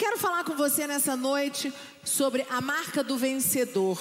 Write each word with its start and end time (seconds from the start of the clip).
quero 0.00 0.16
falar 0.16 0.44
com 0.44 0.56
você 0.56 0.86
nessa 0.86 1.14
noite 1.14 1.70
sobre 2.02 2.46
a 2.48 2.58
marca 2.58 3.04
do 3.04 3.18
vencedor. 3.18 4.00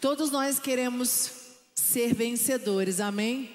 Todos 0.00 0.30
nós 0.30 0.60
queremos 0.60 1.32
ser 1.74 2.14
vencedores, 2.14 3.00
amém? 3.00 3.50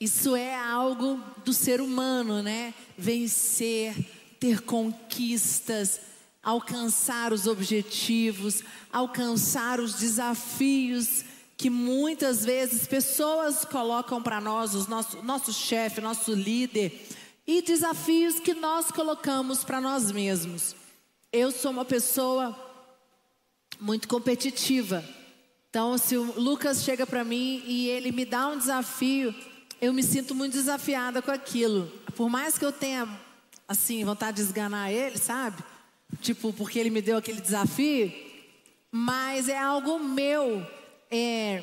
Isso 0.00 0.34
é 0.34 0.52
algo 0.52 1.22
do 1.44 1.52
ser 1.52 1.80
humano, 1.80 2.42
né? 2.42 2.74
Vencer, 2.96 3.94
ter 4.40 4.62
conquistas, 4.62 6.00
alcançar 6.42 7.32
os 7.32 7.46
objetivos, 7.46 8.64
alcançar 8.92 9.78
os 9.78 9.94
desafios 9.94 11.24
que 11.56 11.70
muitas 11.70 12.44
vezes 12.44 12.84
pessoas 12.84 13.64
colocam 13.64 14.20
para 14.20 14.40
nós, 14.40 14.74
o 14.74 14.90
nosso, 14.90 15.22
nosso 15.22 15.52
chefe, 15.52 16.00
nosso 16.00 16.32
líder, 16.32 17.06
e 17.48 17.62
desafios 17.62 18.38
que 18.38 18.52
nós 18.52 18.90
colocamos 18.90 19.64
para 19.64 19.80
nós 19.80 20.12
mesmos. 20.12 20.76
Eu 21.32 21.50
sou 21.50 21.70
uma 21.70 21.84
pessoa 21.84 22.54
muito 23.80 24.06
competitiva. 24.06 25.02
Então, 25.70 25.96
se 25.96 26.14
o 26.14 26.38
Lucas 26.38 26.84
chega 26.84 27.06
para 27.06 27.24
mim 27.24 27.62
e 27.66 27.88
ele 27.88 28.12
me 28.12 28.26
dá 28.26 28.48
um 28.48 28.58
desafio, 28.58 29.34
eu 29.80 29.94
me 29.94 30.02
sinto 30.02 30.34
muito 30.34 30.52
desafiada 30.52 31.22
com 31.22 31.30
aquilo. 31.30 31.90
Por 32.14 32.28
mais 32.28 32.58
que 32.58 32.66
eu 32.66 32.72
tenha, 32.72 33.08
assim, 33.66 34.04
vontade 34.04 34.36
de 34.36 34.42
esganar 34.42 34.92
ele, 34.92 35.16
sabe? 35.16 35.64
Tipo, 36.20 36.52
porque 36.52 36.78
ele 36.78 36.90
me 36.90 37.00
deu 37.00 37.16
aquele 37.16 37.40
desafio, 37.40 38.12
mas 38.92 39.48
é 39.48 39.56
algo 39.56 39.98
meu 39.98 40.66
é, 41.10 41.62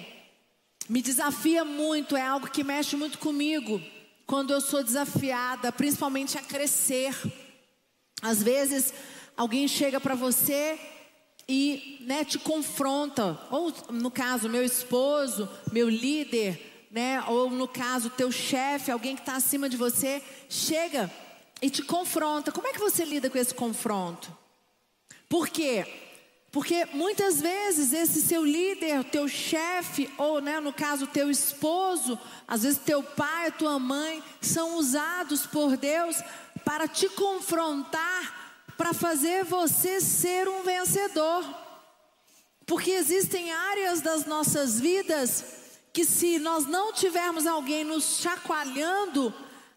me 0.90 1.04
desafia 1.04 1.64
muito, 1.64 2.18
é 2.18 2.24
algo 2.24 2.50
que 2.50 2.64
mexe 2.64 2.96
muito 2.96 3.20
comigo 3.20 3.80
quando 4.26 4.52
eu 4.52 4.62
sou 4.62 4.84
desafiada, 4.84 5.72
principalmente 5.72 6.38
a 6.38 6.42
crescer. 6.42 7.16
Às 8.22 8.42
vezes, 8.42 8.94
alguém 9.38 9.68
chega 9.68 10.00
para 10.00 10.16
você 10.16 10.80
e 11.48 12.00
né, 12.02 12.26
te 12.26 12.40
confronta, 12.40 13.40
ou 13.52 13.72
no 13.92 14.10
caso, 14.10 14.50
meu 14.50 14.64
esposo, 14.64 15.48
meu 15.72 15.88
líder, 15.88 16.88
né, 16.90 17.24
ou 17.28 17.50
no 17.50 17.68
caso, 17.68 18.10
teu 18.10 18.32
chefe, 18.32 18.90
alguém 18.90 19.16
que 19.16 19.22
está 19.22 19.36
acima 19.36 19.70
de 19.70 19.78
você, 19.78 20.24
chega 20.50 21.12
e 21.62 21.70
te 21.70 21.84
confronta. 21.84 22.52
Como 22.52 22.68
é 22.68 22.74
que 22.74 22.80
você 22.80 23.06
lida 23.06 23.30
com 23.30 23.38
esse 23.38 23.54
confronto? 23.54 24.36
Por 25.30 25.50
quê? 25.50 25.86
Porque 26.56 26.88
muitas 26.94 27.42
vezes 27.42 27.92
esse 27.92 28.22
seu 28.22 28.46
líder, 28.46 29.04
teu 29.04 29.28
chefe, 29.28 30.10
ou 30.18 30.40
né, 30.40 30.62
no 30.62 30.72
caso 30.72 31.06
teu 31.06 31.30
esposo, 31.30 32.18
às 32.48 32.64
vezes 32.64 32.80
teu 32.80 33.04
pai, 33.04 33.52
tua 33.52 33.78
mãe, 33.78 34.24
são 34.40 34.78
usados 34.78 35.46
por 35.46 35.76
Deus 35.76 36.16
para 36.64 36.88
te 36.88 37.10
confrontar, 37.10 38.64
para 38.78 38.94
fazer 38.94 39.44
você 39.44 40.00
ser 40.00 40.48
um 40.48 40.64
vencedor. 40.64 41.44
Porque 42.66 42.92
existem 42.92 43.52
áreas 43.52 44.00
das 44.00 44.26
nossas 44.26 44.80
vidas 44.80 45.44
que 45.92 46.06
se 46.06 46.40
nós 46.40 46.66
não 46.66 46.94
tivermos 46.94 47.46
alguém 47.46 47.84
nos 47.84 48.22
chacoalhando, 48.22 49.34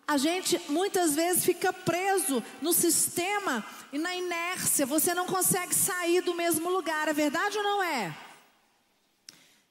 a 0.09 0.17
gente 0.17 0.59
muitas 0.71 1.15
vezes 1.15 1.45
fica 1.45 1.71
preso 1.71 2.43
no 2.63 2.73
sistema 2.73 3.63
e 3.93 3.99
na 3.99 4.17
inércia, 4.17 4.87
você 4.87 5.13
não 5.13 5.27
consegue 5.27 5.75
sair 5.75 6.23
do 6.23 6.35
mesmo 6.35 6.71
lugar, 6.71 7.09
é 7.09 7.13
verdade 7.13 7.59
ou 7.59 7.63
não 7.63 7.83
é? 7.83 8.17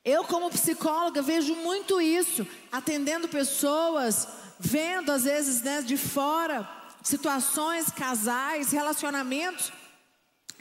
Eu, 0.06 0.24
como 0.24 0.52
psicóloga, 0.52 1.24
vejo 1.24 1.56
muito 1.56 2.00
isso, 2.00 2.46
atendendo 2.72 3.28
pessoas, 3.28 4.28
vendo 4.60 5.12
às 5.12 5.24
vezes 5.24 5.64
né, 5.64 5.82
de 5.82 5.98
fora 5.98 6.70
situações, 7.02 7.90
casais, 7.90 8.72
relacionamentos 8.72 9.72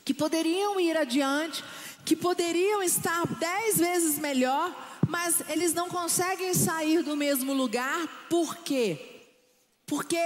que 0.05 0.14
poderiam 0.14 0.80
ir 0.80 0.96
adiante, 0.96 1.62
que 2.05 2.16
poderiam 2.16 2.83
estar 2.83 3.27
dez 3.27 3.77
vezes 3.77 4.18
melhor, 4.18 4.74
mas 5.06 5.42
eles 5.50 5.74
não 5.74 5.88
conseguem 5.88 6.55
sair 6.55 7.02
do 7.02 7.14
mesmo 7.14 7.52
lugar, 7.52 8.06
por 8.30 8.56
quê? 8.58 9.15
Porque 9.86 10.19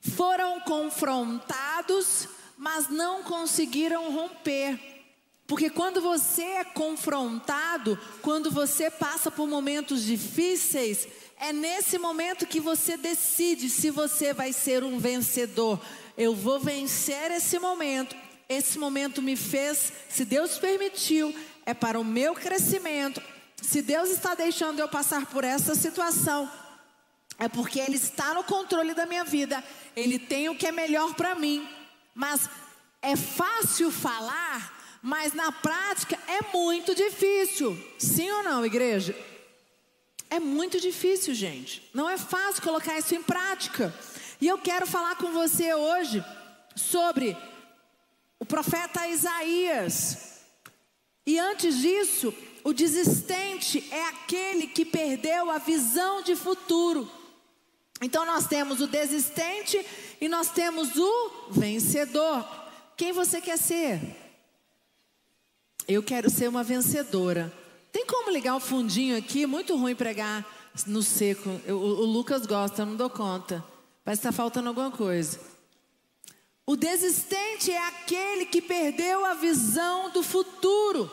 foram 0.00 0.60
confrontados, 0.60 2.28
mas 2.56 2.88
não 2.88 3.22
conseguiram 3.22 4.12
romper. 4.12 4.78
Porque 5.46 5.70
quando 5.70 6.00
você 6.00 6.42
é 6.42 6.64
confrontado, 6.64 7.98
quando 8.20 8.50
você 8.50 8.90
passa 8.90 9.30
por 9.30 9.46
momentos 9.46 10.02
difíceis, 10.02 11.06
é 11.38 11.52
nesse 11.52 11.98
momento 11.98 12.46
que 12.46 12.60
você 12.60 12.96
decide 12.96 13.70
se 13.70 13.90
você 13.90 14.32
vai 14.32 14.52
ser 14.52 14.82
um 14.82 14.98
vencedor. 14.98 15.80
Eu 16.16 16.34
vou 16.34 16.58
vencer 16.58 17.30
esse 17.30 17.58
momento. 17.58 18.16
Esse 18.48 18.78
momento 18.78 19.20
me 19.20 19.36
fez, 19.36 19.92
se 20.08 20.24
Deus 20.24 20.58
permitiu, 20.58 21.34
é 21.64 21.74
para 21.74 21.98
o 21.98 22.04
meu 22.04 22.34
crescimento. 22.34 23.20
Se 23.60 23.82
Deus 23.82 24.10
está 24.10 24.34
deixando 24.34 24.78
eu 24.78 24.88
passar 24.88 25.26
por 25.26 25.42
essa 25.42 25.74
situação, 25.74 26.48
é 27.38 27.48
porque 27.48 27.78
Ele 27.78 27.96
está 27.96 28.34
no 28.34 28.44
controle 28.44 28.94
da 28.94 29.06
minha 29.06 29.24
vida. 29.24 29.62
Ele 29.94 30.18
tem 30.18 30.48
o 30.48 30.56
que 30.56 30.66
é 30.66 30.72
melhor 30.72 31.14
para 31.14 31.34
mim. 31.34 31.66
Mas 32.14 32.48
é 33.02 33.14
fácil 33.14 33.90
falar, 33.90 34.98
mas 35.02 35.34
na 35.34 35.52
prática 35.52 36.18
é 36.26 36.56
muito 36.56 36.94
difícil. 36.94 37.78
Sim 37.98 38.30
ou 38.30 38.42
não, 38.42 38.64
igreja? 38.64 39.14
É 40.30 40.40
muito 40.40 40.80
difícil, 40.80 41.34
gente. 41.34 41.88
Não 41.94 42.08
é 42.08 42.16
fácil 42.16 42.62
colocar 42.62 42.98
isso 42.98 43.14
em 43.14 43.22
prática. 43.22 43.94
E 44.40 44.46
eu 44.46 44.58
quero 44.58 44.86
falar 44.86 45.16
com 45.16 45.30
você 45.30 45.72
hoje 45.74 46.24
sobre 46.74 47.36
o 48.38 48.44
profeta 48.44 49.06
Isaías. 49.06 50.40
E 51.26 51.38
antes 51.38 51.78
disso, 51.78 52.34
o 52.64 52.72
desistente 52.72 53.86
é 53.92 54.08
aquele 54.08 54.66
que 54.66 54.84
perdeu 54.84 55.50
a 55.50 55.58
visão 55.58 56.22
de 56.22 56.34
futuro. 56.34 57.10
Então 58.00 58.26
nós 58.26 58.46
temos 58.46 58.80
o 58.80 58.86
desistente 58.86 59.84
e 60.20 60.28
nós 60.28 60.50
temos 60.50 60.96
o 60.96 61.30
vencedor. 61.50 62.44
Quem 62.96 63.12
você 63.12 63.40
quer 63.40 63.58
ser? 63.58 64.00
Eu 65.88 66.02
quero 66.02 66.28
ser 66.28 66.48
uma 66.48 66.62
vencedora. 66.62 67.52
Tem 67.92 68.04
como 68.04 68.30
ligar 68.30 68.56
o 68.56 68.60
fundinho 68.60 69.16
aqui? 69.16 69.46
Muito 69.46 69.76
ruim 69.76 69.94
pregar 69.94 70.44
no 70.86 71.02
seco. 71.02 71.60
Eu, 71.64 71.78
o, 71.78 72.00
o 72.00 72.04
Lucas 72.04 72.44
gosta, 72.44 72.82
eu 72.82 72.86
não 72.86 72.96
dou 72.96 73.08
conta. 73.08 73.64
Parece 74.04 74.20
que 74.20 74.28
está 74.28 74.32
faltando 74.36 74.68
alguma 74.68 74.90
coisa. 74.90 75.40
O 76.66 76.76
desistente 76.76 77.70
é 77.70 77.86
aquele 77.86 78.46
que 78.46 78.60
perdeu 78.60 79.24
a 79.24 79.34
visão 79.34 80.10
do 80.10 80.22
futuro. 80.22 81.10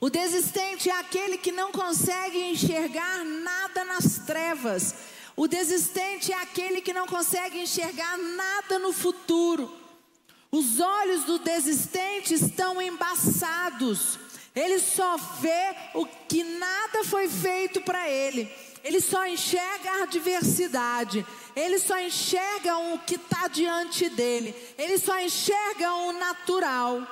O 0.00 0.10
desistente 0.10 0.90
é 0.90 0.98
aquele 0.98 1.38
que 1.38 1.52
não 1.52 1.70
consegue 1.70 2.38
enxergar 2.50 3.24
nada 3.24 3.84
nas 3.84 4.18
trevas. 4.26 4.94
O 5.36 5.46
desistente 5.46 6.32
é 6.32 6.36
aquele 6.40 6.80
que 6.80 6.94
não 6.94 7.06
consegue 7.06 7.60
enxergar 7.60 8.16
nada 8.16 8.78
no 8.78 8.92
futuro. 8.92 9.70
Os 10.50 10.80
olhos 10.80 11.24
do 11.24 11.38
desistente 11.38 12.32
estão 12.32 12.80
embaçados. 12.80 14.18
Ele 14.54 14.78
só 14.78 15.18
vê 15.18 15.76
o 15.92 16.06
que 16.06 16.42
nada 16.42 17.04
foi 17.04 17.28
feito 17.28 17.82
para 17.82 18.08
ele. 18.08 18.50
Ele 18.82 19.00
só 19.00 19.26
enxerga 19.26 19.90
a 19.90 20.02
adversidade. 20.04 21.26
Ele 21.54 21.78
só 21.78 21.98
enxerga 21.98 22.78
o 22.78 22.98
que 23.00 23.16
está 23.16 23.48
diante 23.48 24.08
dele. 24.08 24.54
Ele 24.78 24.96
só 24.96 25.20
enxerga 25.20 25.92
o 25.92 26.12
natural. 26.12 27.06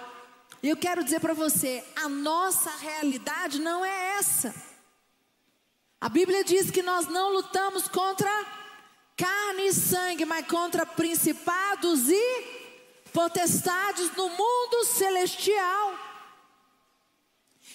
E 0.62 0.71
eu 0.71 0.77
quero 0.79 1.05
dizer 1.05 1.21
para 1.21 1.35
você: 1.35 1.85
a 1.97 2.09
nossa 2.09 2.71
realidade 2.79 3.61
não 3.61 3.85
é 3.85 4.17
essa. 4.19 4.55
A 6.05 6.09
Bíblia 6.11 6.45
diz 6.45 6.71
que 6.71 6.83
nós 6.83 7.07
não 7.07 7.33
lutamos 7.33 7.89
contra 7.89 8.31
carne 9.17 9.69
e 9.69 9.73
sangue, 9.73 10.27
mas 10.27 10.47
contra 10.47 10.85
principados 10.85 12.11
e 12.11 12.45
potestades 13.11 14.15
no 14.15 14.29
mundo 14.29 14.85
celestial. 14.85 15.99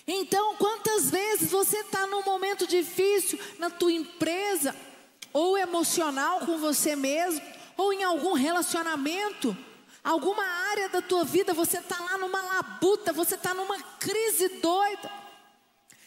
Então, 0.06 0.56
quantas 0.58 1.10
vezes 1.10 1.50
você 1.50 1.78
está 1.78 2.06
num 2.06 2.22
momento 2.22 2.68
difícil 2.68 3.40
na 3.58 3.72
tua 3.72 3.92
empresa, 3.92 4.76
ou 5.34 5.58
emocional 5.58 6.42
com 6.42 6.60
você 6.60 6.96
mesmo, 6.96 7.42
ou 7.76 7.92
em 7.92 8.04
algum 8.04 8.34
relacionamento, 8.34 9.58
alguma 10.04 10.44
área 10.70 10.88
da 10.90 11.02
tua 11.02 11.24
vida, 11.24 11.52
você 11.52 11.80
está 11.80 12.00
lá 12.00 12.16
numa 12.20 12.44
labuta, 12.44 13.12
você 13.12 13.34
está 13.34 13.56
numa 13.56 13.82
crise 14.00 14.50
doida. 14.62 15.19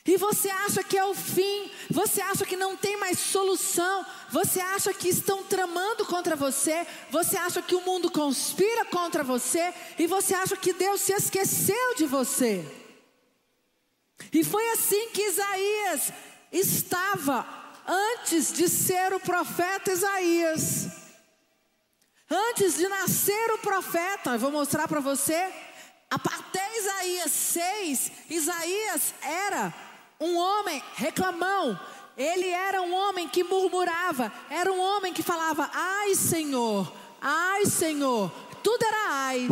E 0.04 0.16
você 0.16 0.50
acha 0.50 0.82
que 0.82 0.98
é 0.98 1.04
o 1.04 1.14
fim, 1.14 1.70
você 1.88 2.20
acha 2.20 2.44
que 2.44 2.56
não 2.56 2.76
tem 2.76 2.96
mais 2.96 3.20
solução, 3.20 4.04
você 4.30 4.60
acha 4.60 4.92
que 4.92 5.08
estão 5.08 5.44
tramando 5.44 6.04
contra 6.04 6.34
você, 6.34 6.84
você 7.08 7.36
acha 7.36 7.62
que 7.62 7.76
o 7.76 7.82
mundo 7.82 8.10
conspira 8.10 8.84
contra 8.86 9.22
você, 9.22 9.72
e 9.96 10.08
você 10.08 10.34
acha 10.34 10.56
que 10.56 10.72
Deus 10.72 11.00
se 11.00 11.12
esqueceu 11.12 11.94
de 11.94 12.04
você. 12.06 12.66
E 14.32 14.42
foi 14.42 14.68
assim 14.70 15.10
que 15.10 15.22
Isaías 15.22 16.12
estava 16.50 17.46
antes 17.86 18.52
de 18.52 18.68
ser 18.68 19.12
o 19.12 19.20
profeta 19.20 19.92
Isaías. 19.92 20.88
Antes 22.28 22.76
de 22.76 22.88
nascer 22.88 23.52
o 23.52 23.58
profeta, 23.58 24.30
eu 24.30 24.38
vou 24.38 24.50
mostrar 24.50 24.88
para 24.88 25.00
você, 25.00 25.52
até 26.10 26.78
Isaías 26.78 27.30
6, 27.30 28.12
Isaías 28.30 29.14
era 29.22 29.91
um 30.22 30.36
homem 30.36 30.82
reclamão, 30.94 31.78
ele 32.16 32.48
era 32.48 32.80
um 32.82 32.94
homem 32.94 33.28
que 33.28 33.42
murmurava, 33.42 34.32
era 34.48 34.72
um 34.72 34.80
homem 34.80 35.12
que 35.12 35.22
falava: 35.22 35.70
Ai 35.72 36.14
Senhor, 36.14 36.92
ai 37.20 37.66
Senhor, 37.66 38.30
tudo 38.62 38.84
era 38.84 39.10
ai. 39.10 39.48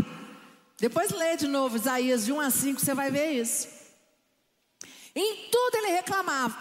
Depois 0.78 1.10
lê 1.10 1.36
de 1.36 1.46
novo 1.46 1.76
Isaías 1.76 2.24
de 2.24 2.32
1 2.32 2.40
a 2.40 2.50
5, 2.50 2.80
você 2.80 2.94
vai 2.94 3.10
ver 3.10 3.32
isso. 3.32 3.68
Em 5.14 5.48
tudo 5.50 5.76
ele 5.76 5.88
reclamava, 5.88 6.56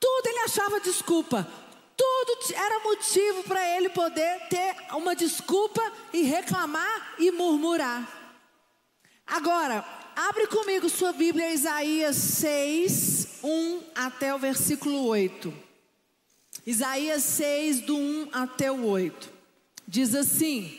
tudo 0.00 0.26
ele 0.26 0.40
achava 0.40 0.80
desculpa, 0.80 1.46
tudo 1.96 2.54
era 2.54 2.80
motivo 2.80 3.42
para 3.44 3.64
ele 3.76 3.90
poder 3.90 4.48
ter 4.48 4.74
uma 4.94 5.14
desculpa 5.14 5.82
e 6.12 6.22
reclamar 6.22 7.14
e 7.18 7.30
murmurar. 7.30 8.08
Agora, 9.26 9.84
abre 10.16 10.46
comigo 10.46 10.88
sua 10.88 11.12
Bíblia, 11.12 11.52
Isaías 11.52 12.16
6, 12.16 13.28
1 13.42 13.82
até 13.94 14.34
o 14.34 14.38
versículo 14.38 15.06
8. 15.06 15.52
Isaías 16.66 17.22
6, 17.22 17.80
do 17.80 17.96
1 17.96 18.28
até 18.32 18.70
o 18.70 18.86
8. 18.86 19.32
Diz 19.86 20.14
assim: 20.14 20.78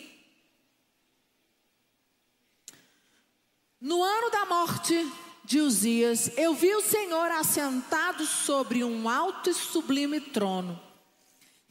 No 3.79 4.01
ano 4.01 4.29
da 4.29 4.45
morte 4.45 5.11
de 5.43 5.59
Uzias, 5.59 6.31
eu 6.37 6.53
vi 6.53 6.73
o 6.73 6.81
Senhor 6.81 7.31
assentado 7.31 8.25
sobre 8.25 8.83
um 8.83 9.09
alto 9.09 9.49
e 9.49 9.53
sublime 9.53 10.19
trono 10.19 10.79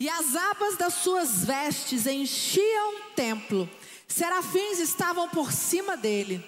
e 0.03 0.09
as 0.09 0.35
abas 0.35 0.77
das 0.77 0.95
suas 0.95 1.45
vestes 1.45 2.09
enchiam 2.09 2.97
o 2.97 3.15
templo. 3.15 3.71
Serafins 4.09 4.81
estavam 4.81 5.29
por 5.29 5.53
cima 5.53 5.97
dele. 5.97 6.45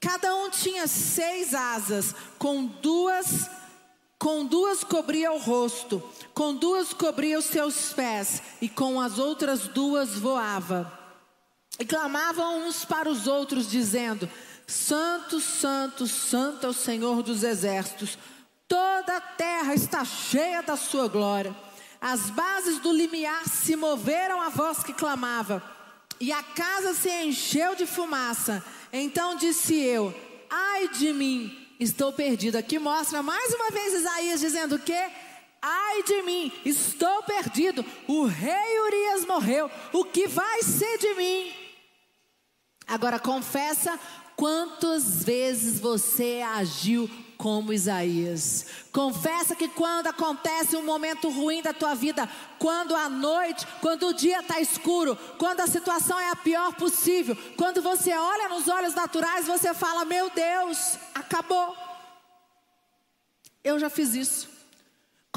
Cada 0.00 0.34
um 0.34 0.50
tinha 0.50 0.86
seis 0.86 1.54
asas, 1.54 2.14
com 2.38 2.64
duas 2.66 3.48
com 4.18 4.44
duas 4.44 4.82
cobria 4.82 5.30
o 5.30 5.38
rosto, 5.38 6.02
com 6.34 6.52
duas 6.52 6.92
cobria 6.92 7.38
os 7.38 7.44
seus 7.44 7.92
pés, 7.92 8.42
e 8.60 8.68
com 8.68 9.00
as 9.00 9.16
outras 9.16 9.68
duas 9.68 10.18
voava. 10.18 10.92
E 11.78 11.84
clamavam 11.84 12.66
uns 12.66 12.84
para 12.84 13.08
os 13.08 13.28
outros, 13.28 13.70
dizendo: 13.70 14.28
Santo, 14.66 15.40
Santo, 15.40 16.06
Santo 16.08 16.66
é 16.66 16.68
o 16.68 16.74
Senhor 16.74 17.22
dos 17.22 17.44
exércitos, 17.44 18.18
toda 18.66 19.16
a 19.16 19.20
terra 19.20 19.72
está 19.72 20.04
cheia 20.04 20.62
da 20.62 20.76
sua 20.76 21.06
glória. 21.06 21.54
As 22.00 22.30
bases 22.30 22.78
do 22.78 22.92
limiar 22.92 23.48
se 23.48 23.76
moveram 23.76 24.40
à 24.40 24.48
voz 24.48 24.82
que 24.82 24.92
clamava, 24.92 25.62
e 26.20 26.32
a 26.32 26.42
casa 26.42 26.92
se 26.92 27.08
encheu 27.08 27.76
de 27.76 27.86
fumaça. 27.86 28.64
Então 28.92 29.36
disse 29.36 29.74
eu: 29.74 30.14
Ai 30.50 30.88
de 30.88 31.12
mim, 31.12 31.66
estou 31.78 32.12
perdido. 32.12 32.56
Aqui 32.56 32.78
mostra 32.78 33.22
mais 33.22 33.52
uma 33.54 33.70
vez 33.70 33.94
Isaías 33.94 34.40
dizendo 34.40 34.76
o 34.76 34.78
quê? 34.78 35.10
Ai 35.60 36.02
de 36.04 36.22
mim, 36.22 36.52
estou 36.64 37.22
perdido. 37.24 37.84
O 38.06 38.24
rei 38.24 38.80
Urias 38.80 39.24
morreu. 39.24 39.70
O 39.92 40.04
que 40.04 40.26
vai 40.28 40.62
ser 40.62 40.98
de 40.98 41.14
mim? 41.14 41.52
Agora 42.86 43.18
confessa 43.18 43.98
quantas 44.36 45.24
vezes 45.24 45.80
você 45.80 46.42
agiu 46.54 47.10
como 47.38 47.72
Isaías. 47.72 48.66
Confessa 48.92 49.54
que 49.54 49.68
quando 49.68 50.08
acontece 50.08 50.76
um 50.76 50.84
momento 50.84 51.30
ruim 51.30 51.62
da 51.62 51.72
tua 51.72 51.94
vida, 51.94 52.28
quando 52.58 52.96
a 52.96 53.08
noite, 53.08 53.64
quando 53.80 54.08
o 54.08 54.12
dia 54.12 54.40
está 54.40 54.60
escuro, 54.60 55.16
quando 55.38 55.60
a 55.60 55.68
situação 55.68 56.18
é 56.18 56.30
a 56.30 56.36
pior 56.36 56.74
possível, 56.74 57.38
quando 57.56 57.80
você 57.80 58.12
olha 58.12 58.48
nos 58.48 58.66
olhos 58.66 58.92
naturais, 58.92 59.46
você 59.46 59.72
fala: 59.72 60.04
Meu 60.04 60.28
Deus, 60.30 60.98
acabou. 61.14 61.76
Eu 63.62 63.78
já 63.78 63.88
fiz 63.88 64.14
isso. 64.14 64.57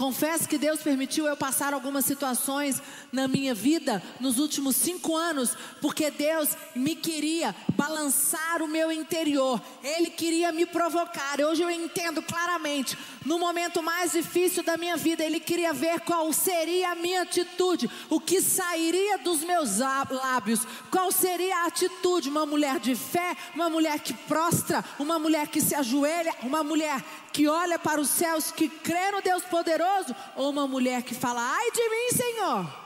Confesso 0.02 0.50
que 0.50 0.58
Deus 0.58 0.82
permitiu 0.82 1.28
eu 1.28 1.38
passar 1.38 1.76
algumas 1.76 2.06
situações 2.06 2.82
na 3.12 3.28
minha 3.28 3.54
vida 3.54 4.02
nos 4.20 4.40
últimos 4.40 4.76
cinco 4.76 5.16
anos, 5.16 5.56
porque 5.80 6.10
Deus 6.10 6.58
me 6.74 6.96
queria 6.96 7.56
balançar 7.76 8.64
o 8.64 8.68
meu 8.68 8.92
interior, 8.92 9.62
Ele 9.84 10.10
queria 10.10 10.52
me 10.52 10.66
provocar. 10.66 11.40
Hoje 11.40 11.62
eu 11.62 11.70
entendo 11.70 12.20
claramente, 12.24 12.98
no 13.24 13.38
momento 13.38 13.84
mais 13.84 14.14
difícil 14.14 14.64
da 14.64 14.76
minha 14.76 14.98
vida, 14.98 15.24
Ele 15.24 15.40
queria 15.40 15.72
ver 15.72 16.00
qual 16.00 16.34
seria 16.34 16.94
a 16.94 16.96
minha 16.96 17.22
atitude, 17.22 17.88
o 18.10 18.20
que 18.20 18.42
sairia 18.42 19.20
dos 19.20 19.44
meus 19.44 19.78
lábios, 19.78 20.62
qual 20.90 21.12
seria 21.12 21.58
a 21.58 21.68
atitude. 21.68 22.28
Uma 22.28 22.48
mulher 22.48 22.80
de 22.80 22.96
fé, 22.96 23.38
uma 23.54 23.70
mulher 23.70 24.00
que 24.00 24.16
prostra, 24.16 24.84
uma 24.98 25.20
mulher 25.20 25.48
que 25.48 25.62
se 25.62 25.76
ajoelha, 25.76 26.34
uma 26.42 26.64
mulher 26.64 27.04
que 27.32 27.48
olha 27.48 27.80
para 27.80 28.02
os 28.02 28.10
céus, 28.10 28.52
que 28.52 28.68
crê 28.68 29.12
no 29.12 29.22
Deus 29.22 29.44
poderoso, 29.44 29.91
ou 30.36 30.50
uma 30.50 30.68
mulher 30.68 31.04
que 31.04 31.14
fala: 31.14 31.42
ai 31.42 31.72
de 31.72 31.90
mim, 31.90 32.10
Senhor, 32.16 32.82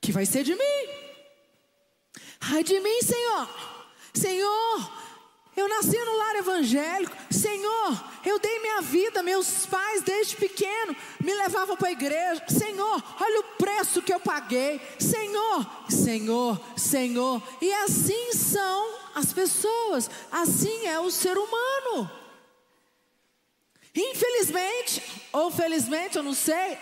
que 0.00 0.12
vai 0.12 0.26
ser 0.26 0.44
de 0.44 0.54
mim, 0.54 0.88
ai 2.40 2.64
de 2.64 2.78
mim, 2.80 3.02
Senhor, 3.02 3.48
Senhor, 4.12 4.92
eu 5.56 5.68
nasci 5.68 5.98
no 5.98 6.16
lar 6.16 6.36
evangélico, 6.36 7.16
Senhor, 7.30 8.04
eu 8.24 8.38
dei 8.38 8.58
minha 8.60 8.80
vida, 8.80 9.22
meus 9.22 9.66
pais 9.66 10.02
desde 10.02 10.36
pequeno 10.36 10.96
me 11.20 11.34
levavam 11.34 11.76
para 11.76 11.88
a 11.88 11.92
igreja, 11.92 12.42
Senhor, 12.48 13.02
olha 13.20 13.40
o 13.40 13.56
preço 13.58 14.02
que 14.02 14.12
eu 14.12 14.20
paguei, 14.20 14.80
Senhor, 14.98 15.66
Senhor, 15.88 16.60
Senhor, 16.76 17.42
e 17.60 17.72
assim 17.74 18.32
são 18.32 18.94
as 19.14 19.32
pessoas, 19.32 20.10
assim 20.30 20.86
é 20.86 20.98
o 20.98 21.10
ser 21.10 21.36
humano. 21.36 22.10
Infelizmente, 23.94 25.21
ou 25.32 25.50
felizmente, 25.50 26.16
eu 26.16 26.22
não 26.22 26.34
sei, 26.34 26.76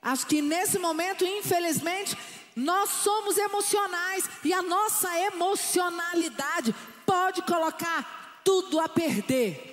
acho 0.00 0.26
que 0.26 0.40
nesse 0.40 0.78
momento, 0.78 1.24
infelizmente, 1.24 2.16
nós 2.54 2.90
somos 2.90 3.36
emocionais 3.38 4.28
e 4.44 4.52
a 4.52 4.62
nossa 4.62 5.08
emocionalidade 5.20 6.74
pode 7.06 7.42
colocar 7.42 8.42
tudo 8.44 8.78
a 8.80 8.88
perder. 8.88 9.66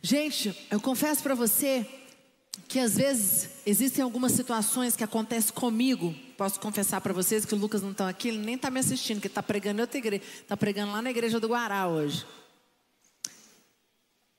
Gente, 0.00 0.54
eu 0.70 0.80
confesso 0.80 1.22
para 1.22 1.34
você 1.34 1.86
que 2.68 2.78
às 2.78 2.96
vezes 2.96 3.50
existem 3.64 4.02
algumas 4.02 4.32
situações 4.32 4.94
que 4.94 5.02
acontecem 5.02 5.54
comigo. 5.54 6.14
Posso 6.36 6.60
confessar 6.60 7.00
para 7.00 7.12
vocês 7.12 7.44
que 7.44 7.54
o 7.54 7.58
Lucas 7.58 7.82
não 7.82 7.92
está 7.92 8.08
aqui, 8.08 8.28
ele 8.28 8.38
nem 8.38 8.54
está 8.54 8.70
me 8.70 8.80
assistindo, 8.80 9.20
que 9.20 9.26
está 9.26 9.42
pregando 9.42 9.78
em 9.78 9.82
outra 9.82 9.98
igreja, 9.98 10.22
está 10.42 10.56
pregando 10.56 10.92
lá 10.92 11.00
na 11.00 11.10
igreja 11.10 11.40
do 11.40 11.48
Guará 11.48 11.88
hoje. 11.88 12.26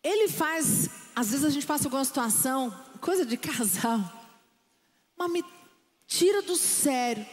Ele 0.06 0.28
faz, 0.28 0.88
às 1.16 1.32
vezes 1.32 1.44
a 1.44 1.50
gente 1.50 1.66
passa 1.66 1.86
alguma 1.86 2.06
situação, 2.06 2.70
coisa 3.02 3.26
de 3.26 3.36
casal, 3.36 4.00
mas 5.18 5.32
me 5.32 5.44
tira 6.06 6.44
do 6.44 6.56
sério. 6.56 7.26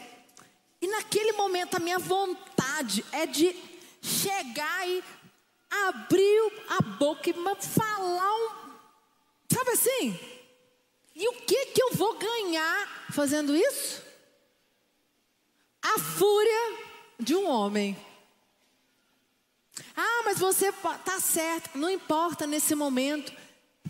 E 0.81 0.87
naquele 0.87 1.33
momento 1.33 1.75
a 1.75 1.81
minha 1.81 1.99
vontade 1.99 3.05
é 3.13 3.27
de 3.27 3.55
chegar 4.01 4.89
e 4.89 5.05
abrir 5.87 6.53
a 6.71 6.81
boca 6.81 7.29
e 7.29 7.35
falar 7.61 8.35
um. 8.37 8.49
Sabe 9.53 9.71
assim? 9.73 10.19
E 11.15 11.29
o 11.29 11.33
que 11.43 11.67
que 11.67 11.83
eu 11.83 11.93
vou 11.93 12.17
ganhar 12.17 13.07
fazendo 13.11 13.55
isso? 13.55 14.03
A 15.83 15.99
fúria 15.99 16.79
de 17.21 17.35
um 17.37 17.47
homem. 17.51 17.95
Ah, 19.97 20.23
mas 20.25 20.39
você 20.39 20.69
está 20.69 21.21
certo. 21.21 21.79
Não 21.79 21.91
importa 21.91 22.47
nesse 22.47 22.75
momento. 22.75 23.33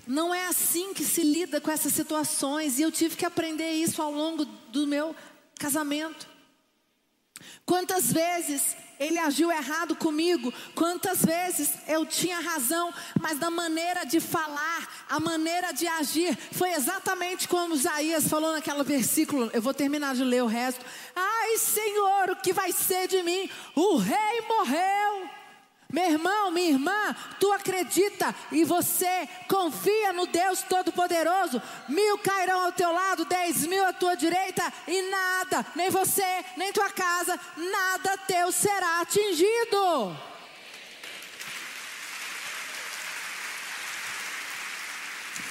Não 0.07 0.35
é 0.35 0.47
assim 0.47 0.95
que 0.95 1.05
se 1.05 1.23
lida 1.23 1.61
com 1.61 1.71
essas 1.71 1.93
situações. 1.93 2.79
E 2.79 2.83
eu 2.83 2.93
tive 2.93 3.17
que 3.17 3.25
aprender 3.25 3.71
isso 3.73 4.01
ao 4.01 4.13
longo 4.13 4.45
do 4.45 4.87
meu 4.87 5.15
casamento. 5.59 6.27
Quantas 7.65 8.13
vezes 8.13 8.77
ele 8.99 9.19
agiu 9.19 9.51
errado 9.51 9.97
comigo, 9.97 10.53
quantas 10.75 11.25
vezes 11.25 11.73
eu 11.89 12.07
tinha 12.07 12.39
razão, 12.39 12.93
mas 13.21 13.39
na 13.39 13.51
maneira 13.51 14.05
de 14.05 14.21
falar, 14.21 15.07
a 15.09 15.19
maneira 15.19 15.73
de 15.73 15.87
agir, 15.87 16.37
foi 16.53 16.71
exatamente 16.73 17.49
como 17.49 17.75
Isaías 17.75 18.29
falou 18.29 18.53
naquele 18.53 18.83
versículo. 18.85 19.51
Eu 19.53 19.63
vou 19.63 19.75
terminar 19.75 20.15
de 20.15 20.23
ler 20.23 20.43
o 20.43 20.47
resto. 20.47 20.85
Ai, 21.17 21.59
Senhor, 21.59 22.31
o 22.31 22.37
que 22.37 22.53
vai 22.53 22.71
ser 22.73 23.09
de 23.09 23.23
mim? 23.23 23.51
O 23.75 23.97
rei 23.97 24.41
morreu. 24.49 25.42
Meu 25.93 26.11
irmão, 26.11 26.51
minha 26.51 26.71
irmã, 26.71 27.17
tu 27.39 27.53
acredita 27.53 28.35
e 28.51 28.65
você 28.65 29.29
confia 29.47 30.13
no 30.15 30.27
Deus 30.27 30.63
Todo-Poderoso. 30.63 31.61
Mil 31.87 32.17
cairão 32.19 32.65
ao 32.65 32.73
teu 32.73 32.91
lado, 32.91 33.27
dez 33.27 33.67
mil 33.67 33.85
à 33.85 33.93
tua 33.93 34.17
direita, 34.17 34.73
e 34.89 35.03
nada, 35.11 35.67
nem 35.77 35.91
você, 35.91 36.45
nem 36.57 36.73
tua 36.73 36.89
casa, 36.89 37.39
nada 37.57 38.17
teu 38.27 38.51
será 38.51 39.03
atingido. 39.03 40.17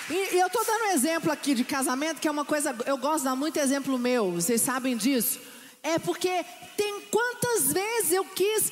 E, 0.09 0.35
e 0.35 0.39
eu 0.39 0.47
estou 0.47 0.65
dando 0.65 0.85
um 0.85 0.91
exemplo 0.91 1.31
aqui 1.31 1.53
de 1.53 1.63
casamento, 1.63 2.19
que 2.19 2.27
é 2.27 2.31
uma 2.31 2.43
coisa, 2.43 2.75
eu 2.85 2.97
gosto 2.97 3.19
de 3.19 3.25
dar 3.25 3.35
muito 3.35 3.57
exemplo 3.57 3.97
meu, 3.97 4.31
vocês 4.31 4.59
sabem 4.59 4.97
disso. 4.97 5.39
É 5.83 5.97
porque 5.97 6.43
tem 6.75 7.01
quantas 7.11 7.71
vezes 7.71 8.11
eu 8.11 8.25
quis, 8.25 8.71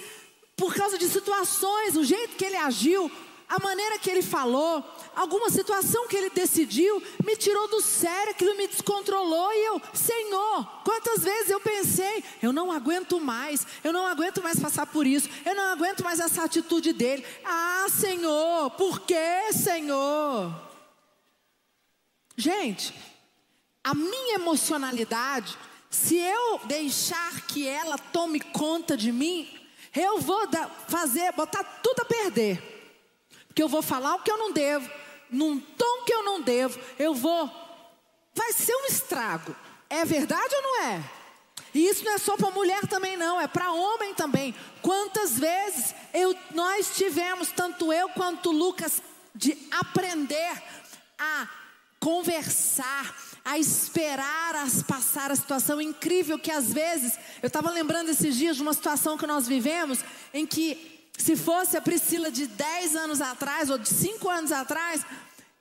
por 0.60 0.75
causa 0.75 0.98
de 0.98 1.08
situações, 1.08 1.96
o 1.96 2.04
jeito 2.04 2.36
que 2.36 2.44
ele 2.44 2.58
agiu, 2.58 3.10
a 3.48 3.58
maneira 3.60 3.98
que 3.98 4.10
ele 4.12 4.22
falou, 4.22 4.84
alguma 5.16 5.50
situação 5.50 6.06
que 6.06 6.18
ele 6.18 6.30
decidiu, 6.30 7.01
me 7.25 7.38
tirou 7.38 7.68
do 7.70 7.82
sério, 7.82 8.32
aquilo 8.32 8.58
me 8.58 8.68
descontrolou 8.68 9.54
e 9.54 9.66
eu, 9.66 9.82
Senhor, 9.94 10.66
quantas 10.84 11.24
vezes 11.24 11.50
eu 11.50 11.62
pensei, 11.62 12.24
eu 12.44 12.51
não 12.51 12.74
aguento 12.74 13.22
mais, 13.22 13.66
eu 13.84 13.94
não 13.94 14.06
aguento 14.06 14.44
mais 14.44 14.60
passar 14.60 14.86
por 14.86 15.08
isso, 15.08 15.30
eu 15.46 15.56
não 15.56 15.63
aguento 15.63 16.04
mais 16.04 16.20
essa 16.20 16.44
atitude 16.44 16.92
dele. 16.92 17.25
Ah, 17.46 17.88
Senhor, 17.89 18.70
por 18.72 19.00
que, 19.00 19.54
Senhor? 19.54 20.54
Gente, 22.36 22.94
a 23.82 23.96
minha 23.96 24.36
emocionalidade, 24.36 25.58
se 25.89 26.18
eu 26.18 26.60
deixar 26.66 27.48
que 27.48 27.66
ela 27.66 27.98
tome 27.98 28.42
conta 28.42 28.96
de 28.96 29.12
mim, 29.12 29.59
eu 29.96 30.19
vou 30.19 30.48
fazer, 30.88 31.31
botar 31.34 31.63
tudo 31.81 32.01
a 32.01 32.05
perder 32.05 32.79
que 33.60 33.63
eu 33.63 33.67
vou 33.67 33.81
falar 33.81 34.15
o 34.15 34.19
que 34.19 34.31
eu 34.31 34.38
não 34.38 34.53
devo, 34.53 34.89
num 35.29 35.60
tom 35.60 36.03
que 36.05 36.13
eu 36.13 36.24
não 36.24 36.41
devo, 36.41 36.79
eu 36.98 37.13
vou. 37.13 37.51
Vai 38.34 38.53
ser 38.53 38.74
um 38.74 38.86
estrago. 38.86 39.53
É 39.89 40.05
verdade 40.05 40.55
ou 40.55 40.62
não 40.62 40.81
é? 40.84 41.03
E 41.74 41.88
isso 41.88 42.05
não 42.05 42.13
é 42.13 42.17
só 42.17 42.38
para 42.38 42.50
mulher 42.51 42.88
também 42.88 43.17
não, 43.17 43.39
é 43.39 43.48
para 43.48 43.72
homem 43.72 44.13
também. 44.13 44.55
Quantas 44.81 45.38
vezes 45.38 45.93
eu, 46.13 46.36
nós 46.51 46.96
tivemos, 46.96 47.51
tanto 47.51 47.91
eu 47.91 48.08
quanto 48.10 48.50
Lucas, 48.51 49.01
de 49.36 49.58
aprender 49.72 50.63
a 51.17 51.48
conversar, 52.00 53.15
a 53.50 53.58
esperar 53.58 54.56
as 54.58 54.84
passar 54.84 55.32
a 55.32 55.36
situação 55.36 55.82
incrível 55.82 56.38
que 56.38 56.51
às 56.51 56.72
vezes, 56.72 57.18
eu 57.41 57.48
estava 57.48 57.72
lembrando 57.72 58.10
esses 58.10 58.36
dias 58.36 58.56
de 58.56 58.62
uma 58.62 58.74
situação 58.74 59.18
que 59.18 59.25
nós 59.25 59.48
vivemos 59.48 60.00
em 60.32 60.46
que 60.46 61.10
se 61.18 61.36
fosse 61.36 61.75
a 61.75 61.82
Priscila 61.82 62.29
de 62.29 62.46
10 62.46 62.96
anos 62.96 63.22
atrás 63.22 63.72
ou 63.72 63.79
de 63.79 63.89
5 63.89 64.29
anos 64.29 64.51
atrás, 64.51 65.03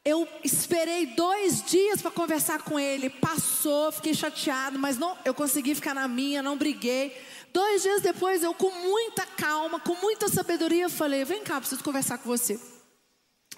eu 0.05 0.29
esperei 0.45 1.07
dois 1.07 1.63
dias 1.63 2.03
para 2.03 2.11
conversar 2.11 2.63
com 2.63 2.79
ele. 2.79 3.09
Passou, 3.09 3.91
fiquei 3.91 4.13
chateado, 4.13 4.79
mas 4.79 4.99
não, 4.99 5.17
eu 5.25 5.33
consegui 5.33 5.75
ficar 5.75 5.95
na 5.95 6.07
minha, 6.07 6.43
não 6.43 6.59
briguei. 6.59 7.17
Dois 7.55 7.83
dias 7.83 8.03
depois, 8.03 8.43
eu 8.43 8.53
com 8.53 8.71
muita 8.71 9.25
calma, 9.25 9.81
com 9.81 9.95
muita 9.95 10.29
sabedoria, 10.29 10.91
falei: 10.91 11.25
Vem 11.25 11.43
cá, 11.43 11.59
preciso 11.59 11.83
conversar 11.83 12.19
com 12.19 12.29
você. 12.29 12.61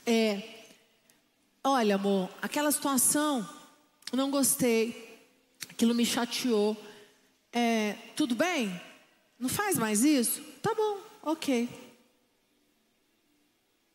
É, 0.07 0.41
olha, 1.65 1.97
amor, 1.97 2.31
aquela 2.41 2.71
situação, 2.71 3.47
não 4.17 4.31
gostei, 4.31 5.19
aquilo 5.69 5.95
me 5.95 6.05
chateou. 6.05 6.77
É, 7.53 7.97
tudo 8.15 8.35
bem? 8.35 8.81
Não 9.39 9.49
faz 9.49 9.79
mais 9.79 10.05
isso? 10.05 10.43
Tá 10.63 10.75
bom, 10.75 10.99
ok. 11.23 11.69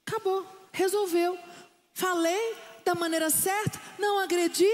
Acabou, 0.06 0.46
resolveu. 0.72 1.38
Falei 1.94 2.56
da 2.84 2.94
maneira 2.94 3.30
certa, 3.30 3.80
não 3.98 4.20
agredi. 4.20 4.68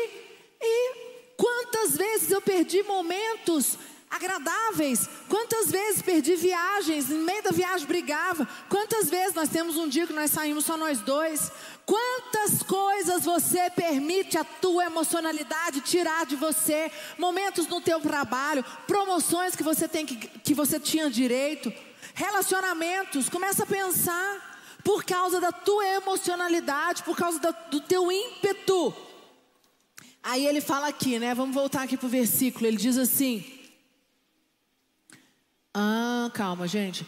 E 0.61 1.33
quantas 1.37 1.97
vezes 1.97 2.31
eu 2.31 2.41
perdi 2.41 2.83
momentos 2.83 3.77
agradáveis. 4.11 5.09
Quantas 5.29 5.71
vezes 5.71 6.01
perdi 6.01 6.35
viagens, 6.35 7.07
no 7.07 7.23
meio 7.23 7.41
da 7.41 7.51
viagem 7.51 7.87
brigava. 7.87 8.47
Quantas 8.69 9.09
vezes 9.09 9.33
nós 9.33 9.47
temos 9.47 9.77
um 9.77 9.87
dia 9.87 10.05
que 10.05 10.13
nós 10.13 10.29
saímos 10.31 10.65
só 10.65 10.75
nós 10.75 10.99
dois. 10.99 11.49
Quantas 11.85 12.61
coisas 12.61 13.23
você 13.23 13.69
permite 13.69 14.37
a 14.37 14.43
tua 14.43 14.85
emocionalidade 14.85 15.79
tirar 15.81 16.25
de 16.25 16.35
você? 16.35 16.91
Momentos 17.17 17.67
no 17.67 17.79
teu 17.79 18.01
trabalho, 18.01 18.65
promoções 18.85 19.55
que 19.55 19.63
você 19.63 19.87
tem 19.87 20.05
que, 20.05 20.15
que 20.15 20.53
você 20.53 20.79
tinha 20.79 21.09
direito, 21.09 21.73
relacionamentos. 22.13 23.29
Começa 23.29 23.63
a 23.63 23.67
pensar 23.67 24.51
por 24.83 25.05
causa 25.05 25.39
da 25.39 25.51
tua 25.51 25.87
emocionalidade, 25.87 27.03
por 27.03 27.15
causa 27.15 27.39
do 27.69 27.79
teu 27.79 28.11
ímpeto. 28.11 28.93
Aí 30.23 30.45
ele 30.45 30.61
fala 30.61 30.87
aqui, 30.87 31.17
né? 31.17 31.33
Vamos 31.33 31.55
voltar 31.55 31.83
aqui 31.83 31.97
para 31.97 32.05
o 32.05 32.09
versículo. 32.09 32.67
Ele 32.67 32.77
diz 32.77 32.97
assim: 32.97 33.60
Calma, 36.29 36.67
gente. 36.67 37.05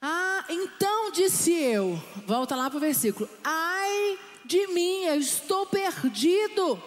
Ah, 0.00 0.44
então 0.48 1.10
disse 1.10 1.52
eu. 1.52 2.00
Volta 2.26 2.54
lá 2.54 2.70
para 2.70 2.76
o 2.76 2.80
versículo. 2.80 3.28
Ai 3.42 4.18
de 4.44 4.66
mim, 4.68 5.04
eu 5.04 5.18
estou 5.18 5.66
perdido 5.66 6.80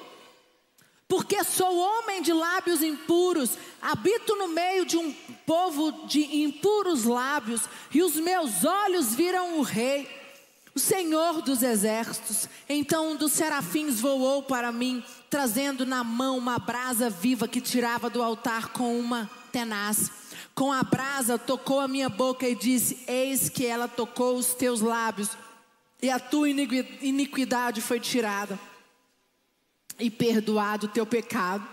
porque 1.09 1.43
sou 1.43 1.75
homem 1.75 2.21
de 2.21 2.31
lábios 2.31 2.83
impuros, 2.83 3.57
habito 3.81 4.35
no 4.35 4.47
meio 4.47 4.85
de 4.85 4.95
um 4.95 5.11
povo 5.43 6.05
de 6.05 6.43
impuros 6.43 7.03
lábios, 7.03 7.63
e 7.91 8.03
os 8.03 8.15
meus 8.17 8.63
olhos 8.63 9.15
viram 9.15 9.57
o 9.57 9.63
Rei, 9.63 10.07
o 10.75 10.79
Senhor 10.79 11.41
dos 11.41 11.63
exércitos. 11.63 12.47
Então 12.69 13.13
um 13.13 13.15
dos 13.15 13.31
serafins 13.31 13.99
voou 13.99 14.43
para 14.43 14.71
mim, 14.71 15.03
trazendo 15.31 15.83
na 15.83 16.03
mão 16.03 16.37
uma 16.37 16.59
brasa 16.59 17.09
viva 17.09 17.47
que 17.47 17.59
tirava 17.59 18.07
do 18.07 18.21
altar 18.21 18.67
com 18.67 18.99
uma 18.99 19.27
tenaz. 19.51 20.11
Com 20.55 20.71
a 20.71 20.83
brasa 20.83 21.37
tocou 21.37 21.79
a 21.79 21.87
minha 21.87 22.09
boca 22.09 22.47
e 22.47 22.55
disse: 22.55 23.03
Eis 23.07 23.49
que 23.49 23.65
ela 23.65 23.87
tocou 23.87 24.37
os 24.37 24.53
teus 24.53 24.81
lábios, 24.81 25.29
e 26.01 26.09
a 26.09 26.19
tua 26.19 26.49
iniquidade 26.49 27.81
foi 27.81 27.99
tirada 27.99 28.59
e 29.99 30.09
perdoado 30.09 30.87
o 30.87 30.89
teu 30.89 31.05
pecado. 31.05 31.67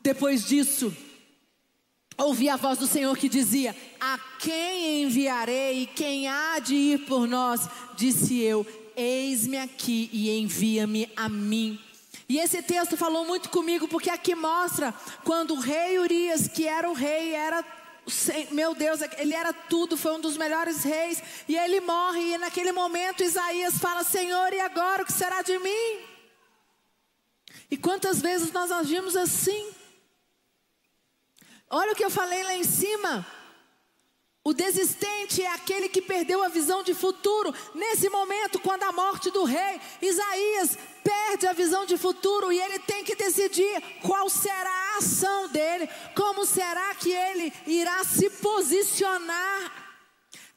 Depois 0.00 0.46
disso, 0.46 0.94
ouvi 2.16 2.48
a 2.48 2.56
voz 2.56 2.78
do 2.78 2.86
Senhor 2.86 3.16
que 3.16 3.28
dizia: 3.28 3.74
A 4.00 4.18
quem 4.38 5.02
enviarei 5.02 5.82
e 5.82 5.86
quem 5.86 6.28
há 6.28 6.58
de 6.58 6.74
ir 6.74 7.06
por 7.06 7.26
nós? 7.26 7.68
Disse 7.96 8.40
eu: 8.40 8.66
Eis-me 8.96 9.58
aqui 9.58 10.08
e 10.12 10.30
envia-me 10.38 11.08
a 11.16 11.28
mim. 11.28 11.78
E 12.28 12.38
esse 12.38 12.62
texto 12.62 12.96
falou 12.96 13.26
muito 13.26 13.50
comigo 13.50 13.86
porque 13.86 14.08
aqui 14.08 14.34
mostra 14.34 14.94
quando 15.24 15.54
o 15.54 15.60
rei 15.60 15.98
Urias, 15.98 16.48
que 16.48 16.66
era 16.66 16.88
o 16.88 16.94
rei, 16.94 17.34
era 17.34 17.64
meu 18.50 18.74
Deus, 18.74 19.00
ele 19.16 19.32
era 19.32 19.52
tudo, 19.52 19.96
foi 19.96 20.12
um 20.12 20.20
dos 20.20 20.36
melhores 20.36 20.84
reis, 20.84 21.22
e 21.48 21.56
ele 21.56 21.80
morre, 21.80 22.34
e 22.34 22.38
naquele 22.38 22.70
momento 22.70 23.22
Isaías 23.22 23.78
fala: 23.78 24.04
Senhor, 24.04 24.52
e 24.52 24.60
agora 24.60 25.02
o 25.02 25.06
que 25.06 25.12
será 25.12 25.40
de 25.40 25.58
mim? 25.58 26.00
E 27.70 27.76
quantas 27.78 28.20
vezes 28.20 28.52
nós 28.52 28.70
agimos 28.70 29.16
assim? 29.16 29.72
Olha 31.70 31.92
o 31.92 31.94
que 31.96 32.04
eu 32.04 32.10
falei 32.10 32.42
lá 32.42 32.54
em 32.54 32.64
cima. 32.64 33.26
O 34.46 34.52
desistente 34.52 35.42
é 35.42 35.50
aquele 35.50 35.88
que 35.88 36.02
perdeu 36.02 36.42
a 36.42 36.48
visão 36.48 36.82
de 36.82 36.92
futuro. 36.92 37.54
Nesse 37.74 38.10
momento, 38.10 38.60
quando 38.60 38.82
a 38.82 38.92
morte 38.92 39.30
do 39.30 39.42
rei, 39.44 39.80
Isaías 40.02 40.76
perde 41.02 41.46
a 41.46 41.54
visão 41.54 41.86
de 41.86 41.96
futuro 41.96 42.52
e 42.52 42.60
ele 42.60 42.78
tem 42.80 43.02
que 43.02 43.16
decidir 43.16 43.82
qual 44.02 44.28
será 44.28 44.70
a 44.70 44.98
ação 44.98 45.48
dele, 45.48 45.88
como 46.14 46.44
será 46.44 46.94
que 46.94 47.10
ele 47.10 47.50
irá 47.66 48.04
se 48.04 48.28
posicionar 48.28 49.83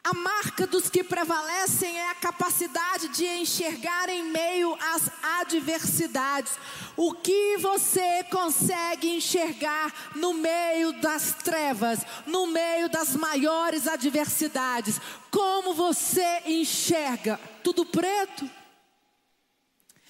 a 0.04 0.14
marca 0.14 0.66
dos 0.66 0.90
que 0.90 1.04
prevalecem 1.04 1.98
é 1.98 2.12
a 2.12 2.16
capacidade 2.16 3.10
de 3.10 3.26
enxergar 3.26 4.08
em 4.08 4.24
meio 4.32 4.74
às 4.94 5.12
adversidades. 5.42 6.54
O 6.96 7.14
que 7.14 7.58
você 7.58 8.24
consegue 8.32 9.10
enxergar 9.10 9.94
no 10.16 10.34
meio 10.34 10.94
das 11.02 11.34
trevas, 11.34 12.00
no 12.26 12.48
meio 12.48 12.90
das 12.90 13.16
maiores 13.16 13.86
adversidades? 13.88 15.02
Como 15.30 15.74
você 15.74 16.42
enxerga? 16.46 17.40
Tudo 17.62 17.86
preto? 17.86 18.50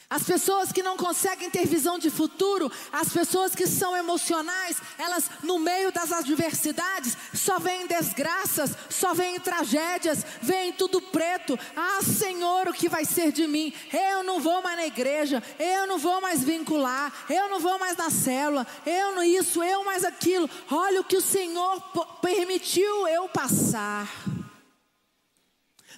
As 0.10 0.24
pessoas 0.24 0.72
que 0.72 0.82
não 0.82 0.96
conseguem 0.96 1.50
ter 1.50 1.68
visão 1.68 2.00
de 2.00 2.10
futuro, 2.10 2.72
as 2.94 3.10
pessoas 3.10 3.54
que 3.54 3.68
são 3.68 3.94
emocionais, 3.94 4.78
elas 4.98 5.30
no 5.44 5.60
meio 5.60 5.92
das 5.92 6.14
adversidades 6.14 7.18
só 7.34 7.60
veem 7.60 7.88
desgraças, 7.88 8.72
só 8.90 9.14
veem 9.14 9.38
tragédias, 9.38 10.26
veem 10.42 10.72
tudo 10.72 11.02
preto. 11.02 11.60
Ah, 11.76 12.00
Senhor, 12.02 12.70
o 12.70 12.74
que 12.74 12.88
vai 12.88 13.04
ser 13.04 13.34
de 13.34 13.46
mim? 13.48 13.74
Eu 13.92 14.24
não 14.24 14.40
vou 14.40 14.62
mais 14.62 14.78
na 14.78 14.88
igreja, 14.88 15.44
eu 15.60 15.86
não 15.86 15.98
vou 15.98 16.22
mais 16.22 16.42
vincular, 16.42 17.12
eu 17.30 17.50
não 17.50 17.60
vou 17.60 17.78
mais 17.78 17.98
na 17.98 18.10
célula, 18.10 18.66
eu 18.86 19.14
não 19.14 19.24
isso, 19.24 19.62
eu 19.62 19.84
mais 19.84 20.06
aquilo. 20.06 20.50
Olha 20.72 21.02
o 21.02 21.04
que 21.04 21.18
o 21.18 21.22
Senhor 21.22 21.82
permitiu 22.22 23.10
eu 23.10 23.28
passar. 23.28 24.10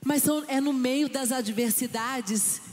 Mas 0.04 0.24
é 0.48 0.60
no 0.60 0.74
meio 0.74 1.08
das 1.08 1.32
adversidades 1.32 2.69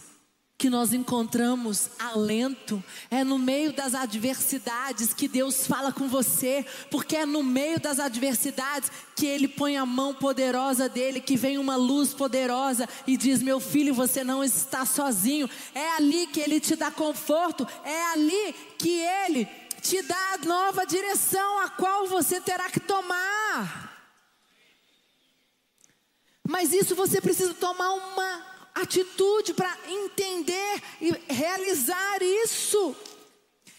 que 0.58 0.70
nós 0.70 0.94
encontramos 0.94 1.90
alento, 1.98 2.82
é 3.10 3.22
no 3.22 3.38
meio 3.38 3.74
das 3.74 3.94
adversidades 3.94 5.12
que 5.12 5.28
Deus 5.28 5.66
fala 5.66 5.92
com 5.92 6.08
você, 6.08 6.64
porque 6.90 7.16
é 7.16 7.26
no 7.26 7.42
meio 7.42 7.78
das 7.78 7.98
adversidades 8.00 8.90
que 9.14 9.26
Ele 9.26 9.48
põe 9.48 9.76
a 9.76 9.84
mão 9.84 10.14
poderosa 10.14 10.88
dele, 10.88 11.20
que 11.20 11.36
vem 11.36 11.58
uma 11.58 11.76
luz 11.76 12.14
poderosa 12.14 12.88
e 13.06 13.18
diz: 13.18 13.42
Meu 13.42 13.60
filho, 13.60 13.92
você 13.92 14.24
não 14.24 14.42
está 14.42 14.86
sozinho. 14.86 15.48
É 15.74 15.90
ali 15.96 16.26
que 16.28 16.40
Ele 16.40 16.58
te 16.58 16.74
dá 16.74 16.90
conforto, 16.90 17.68
é 17.84 18.12
ali 18.12 18.54
que 18.78 18.98
Ele 19.00 19.46
te 19.82 20.00
dá 20.02 20.38
nova 20.46 20.86
direção 20.86 21.58
a 21.60 21.68
qual 21.68 22.06
você 22.06 22.40
terá 22.40 22.70
que 22.70 22.80
tomar. 22.80 23.94
Mas 26.48 26.72
isso 26.72 26.94
você 26.94 27.20
precisa 27.20 27.52
tomar 27.52 27.92
uma 27.92 28.55
atitude 28.76 29.54
para 29.54 29.74
entender 29.88 30.82
e 31.00 31.10
realizar 31.32 32.22
isso. 32.22 32.94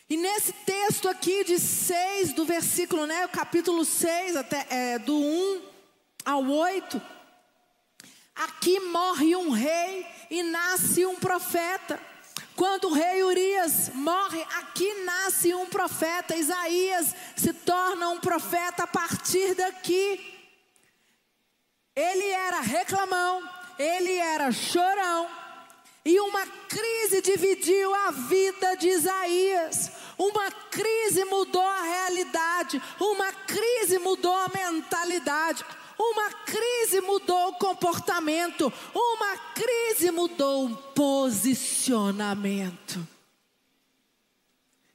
E 0.09 0.17
nesse 0.17 0.53
texto 0.53 1.07
aqui 1.07 1.43
de 1.43 1.59
6, 1.59 2.33
do 2.33 2.45
versículo, 2.45 3.05
né, 3.05 3.25
o 3.25 3.29
capítulo 3.29 3.85
6, 3.85 4.35
até, 4.37 4.65
é, 4.69 4.99
do 4.99 5.15
1 5.15 5.61
ao 6.25 6.45
8, 6.45 7.01
aqui 8.35 8.79
morre 8.79 9.35
um 9.35 9.51
rei 9.51 10.05
e 10.31 10.43
nasce 10.43 11.05
um 11.05 11.15
profeta. 11.15 11.99
Quando 12.55 12.85
o 12.85 12.93
rei 12.93 13.21
Urias 13.21 13.91
morre, 13.93 14.41
aqui 14.55 14.91
nasce 15.03 15.53
um 15.53 15.67
profeta. 15.67 16.35
Isaías 16.35 17.13
se 17.35 17.53
torna 17.53 18.09
um 18.09 18.19
profeta 18.19 18.83
a 18.83 18.87
partir 18.87 19.53
daqui. 19.53 20.33
Ele 21.95 22.29
era 22.29 22.61
reclamão, 22.61 23.47
ele 23.77 24.13
era 24.13 24.51
chorão, 24.51 25.27
e 26.03 26.19
uma 26.21 26.47
crise 26.47 27.21
dividiu 27.21 27.93
a 27.93 28.09
vida 28.11 28.73
de 28.75 28.87
Isaías. 28.87 29.91
Uma 30.17 30.49
crise 30.51 31.25
mudou 31.25 31.61
a 31.61 31.83
realidade, 31.83 32.81
uma 32.99 33.31
crise 33.33 33.99
mudou 33.99 34.33
a 34.33 34.47
mentalidade, 34.47 35.63
uma 35.99 36.31
crise 36.31 37.01
mudou 37.01 37.49
o 37.49 37.55
comportamento, 37.55 38.71
uma 38.95 39.37
crise 39.53 40.09
mudou 40.11 40.67
o 40.67 40.77
posicionamento. 40.93 43.05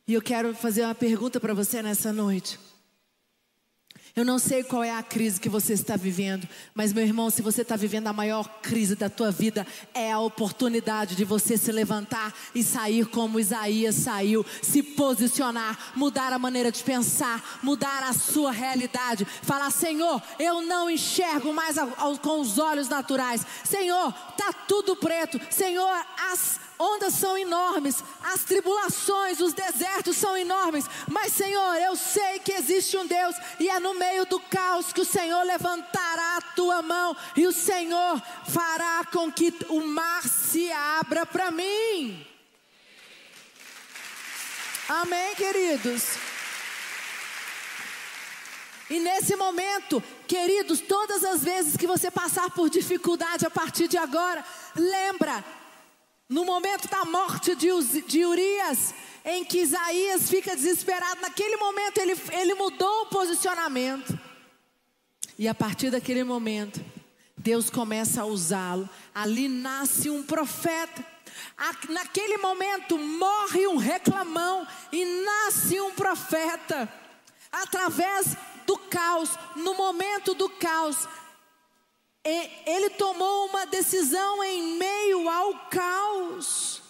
E 0.09 0.15
eu 0.15 0.23
quero 0.23 0.55
fazer 0.55 0.83
uma 0.83 0.95
pergunta 0.95 1.39
para 1.39 1.53
você 1.53 1.83
nessa 1.83 2.11
noite. 2.13 2.72
Eu 4.15 4.27
não 4.27 4.39
sei 4.39 4.63
qual 4.63 4.85
é 4.85 4.91
a 4.91 5.03
crise 5.03 5.41
que 5.41 5.49
você 5.49 5.73
está 5.73 5.97
vivendo, 5.97 6.47
mas 6.75 6.93
meu 6.93 7.03
irmão, 7.03 7.31
se 7.31 7.41
você 7.41 7.63
está 7.63 7.77
vivendo 7.77 8.09
a 8.09 8.13
maior 8.13 8.47
crise 8.61 8.95
da 8.95 9.09
tua 9.09 9.31
vida, 9.31 9.67
é 9.95 10.13
a 10.13 10.19
oportunidade 10.19 11.17
de 11.17 11.25
você 11.25 11.57
se 11.57 11.73
levantar 11.73 12.35
e 12.55 12.63
sair 12.63 13.07
como 13.07 13.41
Isaías 13.41 13.95
saiu, 13.95 14.45
se 14.61 14.83
posicionar, 14.83 15.93
mudar 15.97 16.31
a 16.31 16.39
maneira 16.39 16.71
de 16.71 16.83
pensar, 16.83 17.59
mudar 17.63 18.03
a 18.03 18.13
sua 18.13 18.53
realidade, 18.53 19.25
falar: 19.25 19.71
Senhor, 19.71 20.23
eu 20.39 20.61
não 20.61 20.91
enxergo 20.91 21.55
mais 21.55 21.77
com 22.21 22.39
os 22.39 22.59
olhos 22.59 22.91
naturais. 22.91 23.47
Senhor, 23.65 24.13
tá 24.37 24.53
tudo 24.53 24.95
preto. 24.95 25.41
Senhor, 25.51 25.91
as 26.31 26.61
ondas 26.83 27.15
são 27.15 27.39
enormes, 27.39 28.03
as 28.25 28.43
tribulações, 28.43 29.41
os 29.41 29.53
desertos 29.53 30.17
são 30.17 30.37
enormes, 30.37 30.85
mas 31.07 31.33
Senhor, 31.33 31.77
eu 31.77 31.95
sei 31.95 32.41
que 32.41 32.53
existe 32.53 32.97
um 32.97 33.07
Deus 33.07 33.37
e 33.61 33.69
é 33.69 33.79
no 33.79 33.95
meio 33.95 34.27
do 34.27 34.41
caos 34.41 34.93
que 34.93 35.01
o 35.01 35.05
Senhor 35.05 35.45
levantará 35.45 36.39
a 36.39 36.55
tua 36.57 36.83
mão 36.83 37.17
e 37.37 37.47
o 37.47 37.53
Senhor 37.53 38.21
fará 38.49 39.05
com 39.13 39.31
que 39.31 39.55
o 39.69 39.81
mar 39.81 40.25
se 40.25 40.73
abra 40.73 41.25
para 41.25 41.53
mim. 41.53 42.27
Amém, 44.89 45.35
queridos. 45.37 46.17
E 48.91 48.99
nesse 48.99 49.37
momento, 49.37 50.03
queridos, 50.27 50.81
todas 50.81 51.25
as 51.25 51.43
vezes 51.43 51.77
que 51.77 51.87
você 51.87 52.11
passar 52.11 52.51
por 52.51 52.69
dificuldade 52.69 53.47
a 53.47 53.51
partir 53.51 53.89
de 53.89 53.97
agora, 53.97 54.45
lembra 54.77 55.43
no 56.33 56.47
momento 56.47 56.89
da 56.89 57.05
morte 57.05 57.55
de, 57.55 58.25
Urias, 58.25 58.95
em 59.23 59.45
que 59.45 59.59
Isaías 59.59 60.31
fica 60.31 60.57
desesperado, 60.57 61.21
naquele 61.21 61.59
momento 61.59 61.99
ele, 61.99 62.17
ele 62.33 62.55
mudou 62.55 63.03
o 63.03 63.07
posicionamento. 63.07 64.19
E 65.39 65.47
a 65.47 65.55
partir 65.55 65.91
daquele 65.91 66.25
momento, 66.25 66.83
Deus 67.37 67.69
começa 67.69 68.23
a 68.23 68.25
usá-lo. 68.25 68.89
Ali 69.15 69.47
nasce 69.47 70.09
um 70.09 70.23
profeta. 70.23 71.05
Naquele 71.91 72.39
momento 72.39 72.97
morre 72.97 73.67
um 73.67 73.77
reclamão 73.77 74.67
e 74.91 75.05
nasce 75.05 75.79
um 75.83 75.91
profeta. 75.91 76.91
Através 77.53 78.39
do 78.67 78.79
caos, 78.79 79.29
no 79.55 79.75
momento 79.75 80.33
do 80.33 80.49
caos, 80.49 81.07
ele 82.25 82.91
tomou 82.91 83.47
uma 83.47 83.67
decisão 83.67 84.43
em 84.45 84.79
meio 84.79 85.29
ao 85.29 85.69
caos. 85.69 86.81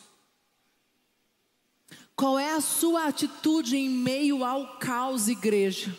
Qual 2.15 2.39
é 2.39 2.53
a 2.53 2.61
sua 2.61 3.07
atitude 3.07 3.77
em 3.77 3.89
meio 3.89 4.45
ao 4.45 4.79
caos, 4.79 5.29
igreja? 5.29 5.97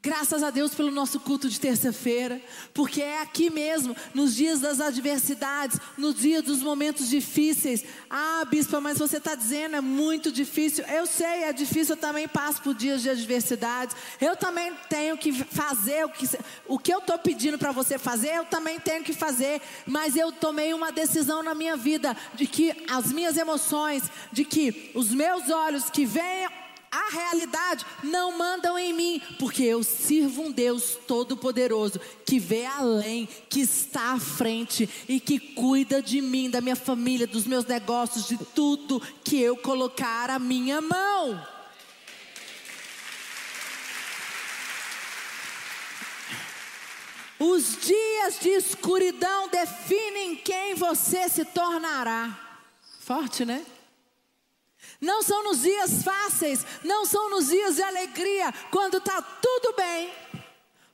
Graças 0.00 0.44
a 0.44 0.50
Deus 0.50 0.76
pelo 0.76 0.92
nosso 0.92 1.18
culto 1.18 1.48
de 1.48 1.58
terça-feira, 1.58 2.40
porque 2.72 3.02
é 3.02 3.20
aqui 3.20 3.50
mesmo, 3.50 3.96
nos 4.14 4.36
dias 4.36 4.60
das 4.60 4.80
adversidades, 4.80 5.76
nos 5.96 6.14
dias 6.14 6.44
dos 6.44 6.62
momentos 6.62 7.08
difíceis. 7.08 7.84
Ah, 8.08 8.44
bispa, 8.48 8.80
mas 8.80 8.96
você 8.96 9.16
está 9.16 9.34
dizendo 9.34 9.74
é 9.74 9.80
muito 9.80 10.30
difícil. 10.30 10.84
Eu 10.84 11.04
sei, 11.04 11.42
é 11.42 11.52
difícil, 11.52 11.96
eu 11.96 12.00
também 12.00 12.28
passo 12.28 12.62
por 12.62 12.74
dias 12.74 13.02
de 13.02 13.10
adversidades. 13.10 13.96
Eu 14.20 14.36
também 14.36 14.72
tenho 14.88 15.18
que 15.18 15.32
fazer 15.32 16.04
o 16.04 16.10
que, 16.10 16.28
o 16.68 16.78
que 16.78 16.94
eu 16.94 17.00
estou 17.00 17.18
pedindo 17.18 17.58
para 17.58 17.72
você 17.72 17.98
fazer, 17.98 18.36
eu 18.36 18.44
também 18.44 18.78
tenho 18.78 19.02
que 19.02 19.12
fazer. 19.12 19.60
Mas 19.84 20.14
eu 20.14 20.30
tomei 20.30 20.72
uma 20.74 20.92
decisão 20.92 21.42
na 21.42 21.56
minha 21.56 21.76
vida 21.76 22.16
de 22.36 22.46
que 22.46 22.72
as 22.88 23.12
minhas 23.12 23.36
emoções, 23.36 24.04
de 24.30 24.44
que 24.44 24.92
os 24.94 25.12
meus 25.12 25.50
olhos 25.50 25.90
que 25.90 26.06
venham 26.06 26.67
a 26.90 27.10
realidade 27.10 27.84
não 28.02 28.36
mandam 28.36 28.78
em 28.78 28.92
mim, 28.92 29.22
porque 29.38 29.62
eu 29.62 29.82
sirvo 29.82 30.42
um 30.42 30.52
Deus 30.52 30.98
todo-poderoso 31.06 32.00
que 32.24 32.38
vê 32.38 32.64
além, 32.64 33.28
que 33.48 33.60
está 33.60 34.12
à 34.12 34.20
frente 34.20 34.88
e 35.08 35.20
que 35.20 35.38
cuida 35.38 36.00
de 36.02 36.20
mim, 36.20 36.50
da 36.50 36.60
minha 36.60 36.76
família, 36.76 37.26
dos 37.26 37.46
meus 37.46 37.64
negócios, 37.66 38.26
de 38.26 38.36
tudo 38.36 39.00
que 39.22 39.40
eu 39.40 39.56
colocar 39.56 40.30
a 40.30 40.38
minha 40.38 40.80
mão. 40.80 41.46
Os 47.38 47.78
dias 47.80 48.40
de 48.40 48.48
escuridão 48.48 49.48
definem 49.48 50.34
quem 50.36 50.74
você 50.74 51.28
se 51.28 51.44
tornará. 51.44 52.36
Forte, 52.98 53.44
né? 53.44 53.64
Não 55.00 55.22
são 55.22 55.44
nos 55.44 55.62
dias 55.62 56.02
fáceis, 56.02 56.64
não 56.82 57.04
são 57.04 57.30
nos 57.30 57.48
dias 57.48 57.76
de 57.76 57.82
alegria, 57.82 58.52
quando 58.70 58.98
está 58.98 59.22
tudo 59.22 59.74
bem. 59.76 60.12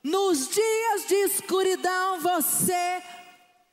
Nos 0.03 0.49
dias 0.49 1.09
de 1.09 1.15
escuridão 1.15 2.21
você 2.21 3.03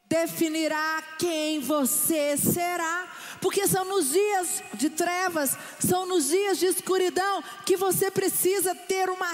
definirá 0.07 1.01
quem 1.17 1.59
você 1.59 2.37
será. 2.37 3.09
Porque 3.41 3.67
são 3.67 3.83
nos 3.85 4.11
dias 4.11 4.63
de 4.75 4.89
trevas, 4.89 5.57
são 5.79 6.05
nos 6.05 6.29
dias 6.29 6.59
de 6.59 6.67
escuridão 6.67 7.43
que 7.65 7.75
você 7.75 8.11
precisa 8.11 8.75
ter 8.75 9.09
uma, 9.09 9.27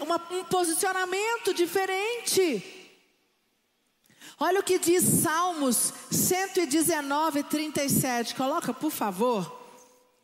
uma, 0.00 0.16
um 0.32 0.44
posicionamento 0.44 1.54
diferente. 1.54 2.76
Olha 4.38 4.60
o 4.60 4.62
que 4.62 4.78
diz 4.78 5.04
Salmos 5.22 5.94
119, 6.10 7.44
37. 7.44 8.34
Coloca, 8.34 8.74
por 8.74 8.90
favor. 8.90 9.55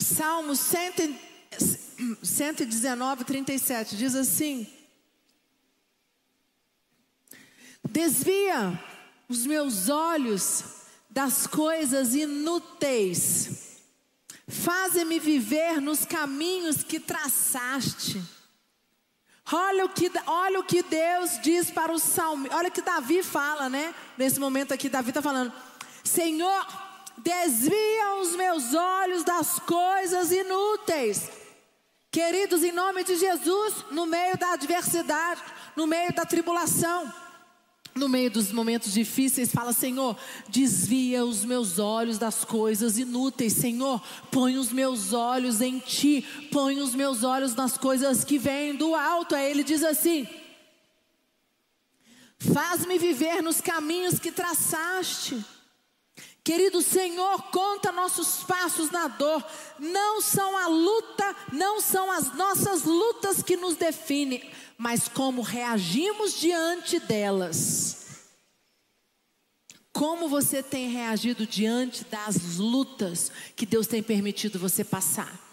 Salmo 0.02 0.56
119, 0.56 3.24
37 3.24 3.96
diz 3.96 4.16
assim: 4.16 4.66
Desvia 7.88 8.78
os 9.28 9.46
meus 9.46 9.88
olhos 9.88 10.64
das 11.08 11.46
coisas 11.46 12.14
inúteis, 12.14 13.78
faze-me 14.48 15.20
viver 15.20 15.80
nos 15.80 16.04
caminhos 16.04 16.82
que 16.82 16.98
traçaste. 16.98 18.20
Olha 19.52 19.84
o 19.84 19.88
que, 19.88 20.10
olha 20.26 20.60
o 20.60 20.64
que 20.64 20.82
Deus 20.82 21.38
diz 21.42 21.70
para 21.70 21.92
o 21.92 21.98
salmo, 21.98 22.48
olha 22.52 22.68
o 22.68 22.72
que 22.72 22.82
Davi 22.82 23.22
fala, 23.22 23.68
né? 23.68 23.94
Nesse 24.16 24.40
momento 24.40 24.72
aqui, 24.72 24.88
Davi 24.88 25.10
está 25.10 25.22
falando: 25.22 25.52
Senhor, 26.02 26.66
desvia 27.18 28.14
os 28.20 28.36
meus 28.36 28.74
olhos 28.74 29.24
das 29.24 29.58
coisas 29.58 30.30
inúteis. 30.30 31.30
Queridos, 32.10 32.62
em 32.62 32.72
nome 32.72 33.04
de 33.04 33.16
Jesus, 33.16 33.74
no 33.90 34.04
meio 34.04 34.36
da 34.36 34.52
adversidade, 34.52 35.40
no 35.74 35.86
meio 35.86 36.12
da 36.12 36.26
tribulação, 36.26 37.10
no 37.94 38.08
meio 38.08 38.30
dos 38.30 38.52
momentos 38.52 38.92
difíceis, 38.92 39.50
fala: 39.52 39.72
Senhor, 39.72 40.16
desvia 40.48 41.24
os 41.24 41.44
meus 41.44 41.78
olhos 41.78 42.18
das 42.18 42.44
coisas 42.44 42.98
inúteis. 42.98 43.54
Senhor, 43.54 44.02
põe 44.30 44.56
os 44.56 44.72
meus 44.72 45.12
olhos 45.12 45.60
em 45.60 45.78
Ti, 45.78 46.26
põe 46.50 46.80
os 46.80 46.94
meus 46.94 47.22
olhos 47.22 47.54
nas 47.54 47.76
coisas 47.76 48.24
que 48.24 48.38
vêm 48.38 48.74
do 48.74 48.94
alto. 48.94 49.34
Aí 49.34 49.50
ele 49.50 49.62
diz 49.62 49.82
assim: 49.82 50.26
Faz-me 52.38 52.98
viver 52.98 53.42
nos 53.42 53.60
caminhos 53.60 54.18
que 54.18 54.32
traçaste. 54.32 55.44
Querido 56.44 56.82
Senhor, 56.82 57.40
conta 57.50 57.92
nossos 57.92 58.42
passos 58.42 58.90
na 58.90 59.06
dor. 59.06 59.44
Não 59.78 60.20
são 60.20 60.56
a 60.56 60.66
luta, 60.66 61.36
não 61.52 61.80
são 61.80 62.10
as 62.10 62.34
nossas 62.34 62.82
lutas 62.82 63.42
que 63.42 63.56
nos 63.56 63.76
definem, 63.76 64.50
mas 64.76 65.06
como 65.06 65.40
reagimos 65.40 66.38
diante 66.38 66.98
delas. 66.98 68.02
Como 69.92 70.28
você 70.28 70.62
tem 70.62 70.88
reagido 70.88 71.46
diante 71.46 72.04
das 72.04 72.56
lutas 72.56 73.30
que 73.54 73.66
Deus 73.66 73.86
tem 73.86 74.02
permitido 74.02 74.58
você 74.58 74.82
passar? 74.82 75.51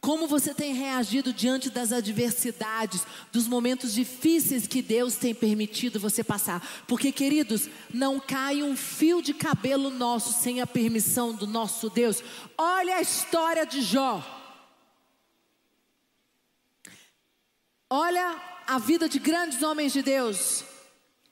Como 0.00 0.26
você 0.26 0.54
tem 0.54 0.72
reagido 0.72 1.30
diante 1.30 1.68
das 1.68 1.92
adversidades, 1.92 3.02
dos 3.30 3.46
momentos 3.46 3.92
difíceis 3.92 4.66
que 4.66 4.80
Deus 4.80 5.16
tem 5.16 5.34
permitido 5.34 6.00
você 6.00 6.24
passar? 6.24 6.66
Porque, 6.86 7.12
queridos, 7.12 7.68
não 7.92 8.18
cai 8.18 8.62
um 8.62 8.74
fio 8.74 9.20
de 9.20 9.34
cabelo 9.34 9.90
nosso 9.90 10.42
sem 10.42 10.62
a 10.62 10.66
permissão 10.66 11.34
do 11.34 11.46
nosso 11.46 11.90
Deus. 11.90 12.24
Olha 12.56 12.96
a 12.96 13.02
história 13.02 13.66
de 13.66 13.82
Jó. 13.82 14.24
Olha 17.90 18.40
a 18.66 18.78
vida 18.78 19.06
de 19.06 19.18
grandes 19.18 19.62
homens 19.62 19.92
de 19.92 20.00
Deus. 20.00 20.64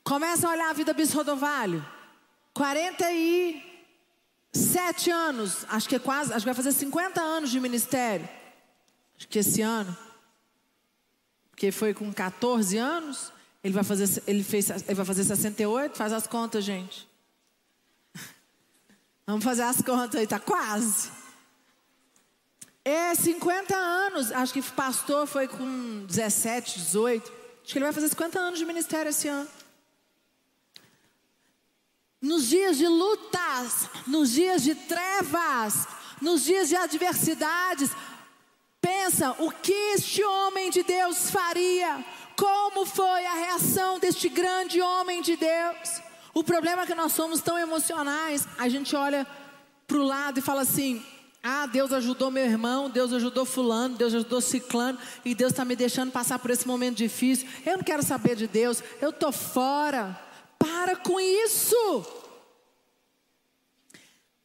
Começa 0.05 0.47
a 0.47 0.51
olhar 0.51 0.69
a 0.69 0.75
vida 0.75 0.93
Bisrodovalho. 0.93 1.83
47 2.53 5.11
anos, 5.11 5.65
acho 5.71 5.89
que 5.89 5.97
é 5.97 5.99
quase, 5.99 6.35
acho 6.35 6.41
que 6.41 6.47
vai 6.47 6.55
fazer 6.55 6.73
50 6.73 7.19
anos 7.21 7.51
de 7.51 7.59
ministério. 7.61 8.29
Acho 9.19 9.29
que 9.29 9.39
esse 9.41 9.61
ano. 9.61 9.97
Porque 11.51 11.73
foi 11.73 11.93
com 11.93 12.13
14 12.13 12.79
anos, 12.79 13.33
ele 13.65 13.75
vai 13.75 13.83
fazer 13.83 14.23
ele 14.29 14.45
fez 14.45 14.71
ele 14.71 14.95
vai 14.95 15.05
fazer 15.05 15.25
68, 15.25 15.97
faz 15.97 16.13
as 16.13 16.27
contas, 16.27 16.65
gente. 16.65 17.09
Vamos 19.27 19.45
fazer 19.45 19.63
as 19.63 19.83
contas 19.83 20.21
aí, 20.21 20.27
tá 20.27 20.39
quase. 20.39 21.11
É 22.85 23.15
50 23.15 23.77
anos, 23.77 24.33
acho 24.33 24.53
que 24.53 24.63
pastor 24.63 25.27
foi 25.27 25.49
com 25.49 26.07
17, 26.07 26.79
18. 26.79 27.33
Acho 27.63 27.73
que 27.73 27.79
ele 27.79 27.85
vai 27.85 27.93
fazer 27.93 28.09
50 28.09 28.39
anos 28.39 28.59
de 28.59 28.65
ministério 28.65 29.11
esse 29.11 29.29
ano. 29.29 29.49
Nos 32.23 32.47
dias 32.47 32.79
de 32.79 32.87
lutas, 32.87 33.91
nos 34.07 34.31
dias 34.31 34.63
de 34.63 34.75
trevas, 34.75 35.87
nos 36.23 36.45
dias 36.45 36.69
de 36.69 36.77
adversidades, 36.77 37.91
pensa 38.89 39.37
o 39.39 39.51
que 39.51 39.75
este 39.93 40.25
homem 40.25 40.71
de 40.71 40.83
Deus 40.83 41.31
faria, 41.31 42.03
como 42.35 42.87
foi 42.87 43.27
a 43.27 43.35
reação 43.35 43.99
deste 43.99 44.31
grande 44.31 44.81
homem 44.81 45.21
de 45.21 45.37
Deus. 45.37 46.01
O 46.33 46.43
problema 46.43 46.83
é 46.83 46.87
que 46.87 46.95
nós 46.95 47.13
somos 47.13 47.43
tão 47.43 47.59
emocionais, 47.59 48.49
a 48.59 48.67
gente 48.67 48.97
olha 48.97 49.27
para 49.87 49.99
o 49.99 50.03
lado 50.03 50.39
e 50.39 50.43
fala 50.43 50.63
assim: 50.63 51.05
ah, 51.43 51.67
Deus 51.67 51.93
ajudou 51.93 52.31
meu 52.31 52.47
irmão, 52.47 52.89
Deus 52.89 53.13
ajudou 53.13 53.45
Fulano, 53.45 53.95
Deus 53.95 54.15
ajudou 54.15 54.41
Ciclano, 54.41 54.99
e 55.23 55.35
Deus 55.35 55.53
está 55.53 55.67
me 55.67 55.77
deixando 55.77 56.11
passar 56.11 56.39
por 56.39 56.51
esse 56.51 56.67
momento 56.67 56.97
difícil. 56.97 57.47
Eu 57.67 57.77
não 57.77 57.85
quero 57.85 58.03
saber 58.03 58.37
de 58.37 58.47
Deus, 58.47 58.83
eu 59.03 59.11
estou 59.11 59.33
fora. 59.33 60.19
Para 60.59 60.97
com 60.97 61.21
isso. 61.21 62.07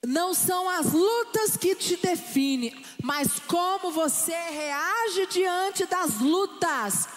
Não 0.06 0.34
são 0.34 0.70
as 0.70 0.92
lutas 0.92 1.56
que 1.56 1.76
te 1.76 1.96
definem, 1.96 2.74
mas 3.02 3.39
como 3.48 3.92
você 3.92 4.36
reage 4.36 5.26
diante 5.28 5.86
das 5.86 6.20
lutas. 6.20 7.08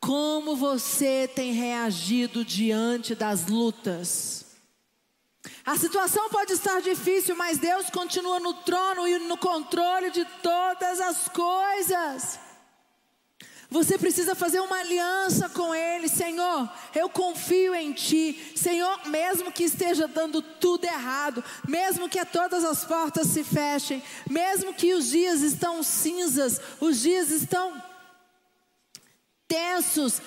Como 0.00 0.54
você 0.54 1.28
tem 1.34 1.52
reagido 1.52 2.44
diante 2.44 3.14
das 3.14 3.46
lutas. 3.46 4.44
A 5.64 5.76
situação 5.76 6.28
pode 6.28 6.52
estar 6.52 6.80
difícil, 6.80 7.34
mas 7.34 7.58
Deus 7.58 7.88
continua 7.90 8.38
no 8.38 8.52
trono 8.54 9.08
e 9.08 9.18
no 9.20 9.36
controle 9.38 10.10
de 10.10 10.24
todas 10.42 11.00
as 11.00 11.28
coisas. 11.28 12.38
Você 13.68 13.98
precisa 13.98 14.34
fazer 14.34 14.60
uma 14.60 14.78
aliança 14.78 15.48
com 15.48 15.74
Ele, 15.74 16.08
Senhor. 16.08 16.70
Eu 16.94 17.08
confio 17.08 17.74
em 17.74 17.92
Ti, 17.92 18.52
Senhor. 18.54 19.06
Mesmo 19.06 19.50
que 19.50 19.64
esteja 19.64 20.06
dando 20.06 20.40
tudo 20.40 20.84
errado, 20.84 21.42
mesmo 21.66 22.08
que 22.08 22.24
todas 22.26 22.64
as 22.64 22.84
portas 22.84 23.28
se 23.28 23.42
fechem, 23.42 24.02
mesmo 24.30 24.72
que 24.72 24.94
os 24.94 25.08
dias 25.08 25.42
estão 25.42 25.82
cinzas, 25.82 26.60
os 26.80 27.00
dias 27.00 27.30
estão 27.30 27.82
tensos. 29.48 30.20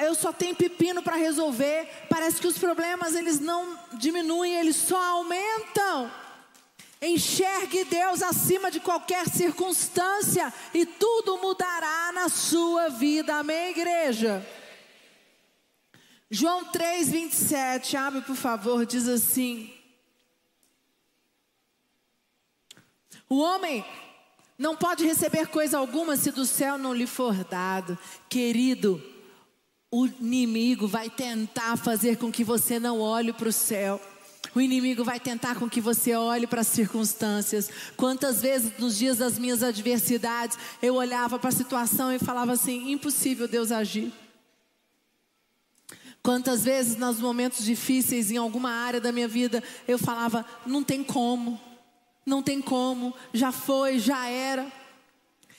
eu 0.00 0.14
só 0.14 0.32
tenho 0.32 0.54
pepino 0.54 1.02
para 1.02 1.16
resolver. 1.16 1.88
Parece 2.08 2.40
que 2.40 2.46
os 2.46 2.58
problemas 2.58 3.14
eles 3.14 3.40
não 3.40 3.78
diminuem, 3.94 4.54
eles 4.54 4.76
só 4.76 5.00
aumentam. 5.02 6.10
Enxergue 7.02 7.84
Deus 7.84 8.20
acima 8.22 8.70
de 8.70 8.78
qualquer 8.78 9.26
circunstância 9.26 10.52
e 10.74 10.84
tudo 10.84 11.38
mudará 11.38 12.12
na 12.12 12.28
sua 12.28 12.90
vida. 12.90 13.36
Amém, 13.36 13.70
igreja? 13.70 14.46
João 16.30 16.66
3, 16.66 17.10
27, 17.10 17.96
abre 17.96 18.20
por 18.20 18.36
favor, 18.36 18.84
diz 18.84 19.08
assim: 19.08 19.72
O 23.28 23.38
homem 23.40 23.84
não 24.58 24.76
pode 24.76 25.04
receber 25.06 25.46
coisa 25.46 25.78
alguma 25.78 26.16
se 26.16 26.30
do 26.30 26.44
céu 26.44 26.76
não 26.76 26.92
lhe 26.92 27.06
for 27.06 27.44
dado. 27.44 27.98
Querido, 28.28 29.02
o 29.90 30.06
inimigo 30.06 30.86
vai 30.86 31.08
tentar 31.08 31.76
fazer 31.78 32.18
com 32.18 32.30
que 32.30 32.44
você 32.44 32.78
não 32.78 33.00
olhe 33.00 33.32
para 33.32 33.48
o 33.48 33.52
céu. 33.52 33.98
O 34.54 34.60
inimigo 34.60 35.04
vai 35.04 35.20
tentar 35.20 35.54
com 35.54 35.68
que 35.68 35.80
você 35.80 36.14
olhe 36.14 36.46
para 36.46 36.62
as 36.62 36.66
circunstâncias. 36.66 37.70
Quantas 37.96 38.42
vezes 38.42 38.72
nos 38.78 38.98
dias 38.98 39.18
das 39.18 39.38
minhas 39.38 39.62
adversidades 39.62 40.58
eu 40.82 40.94
olhava 40.94 41.38
para 41.38 41.50
a 41.50 41.52
situação 41.52 42.12
e 42.12 42.18
falava 42.18 42.52
assim: 42.52 42.90
impossível 42.90 43.46
Deus 43.46 43.70
agir. 43.70 44.12
Quantas 46.22 46.64
vezes 46.64 46.96
nos 46.96 47.18
momentos 47.18 47.64
difíceis 47.64 48.30
em 48.30 48.36
alguma 48.36 48.70
área 48.70 49.00
da 49.00 49.12
minha 49.12 49.28
vida 49.28 49.62
eu 49.86 49.98
falava: 49.98 50.44
não 50.66 50.82
tem 50.82 51.04
como, 51.04 51.60
não 52.26 52.42
tem 52.42 52.60
como, 52.60 53.14
já 53.32 53.52
foi, 53.52 53.98
já 53.98 54.26
era. 54.28 54.70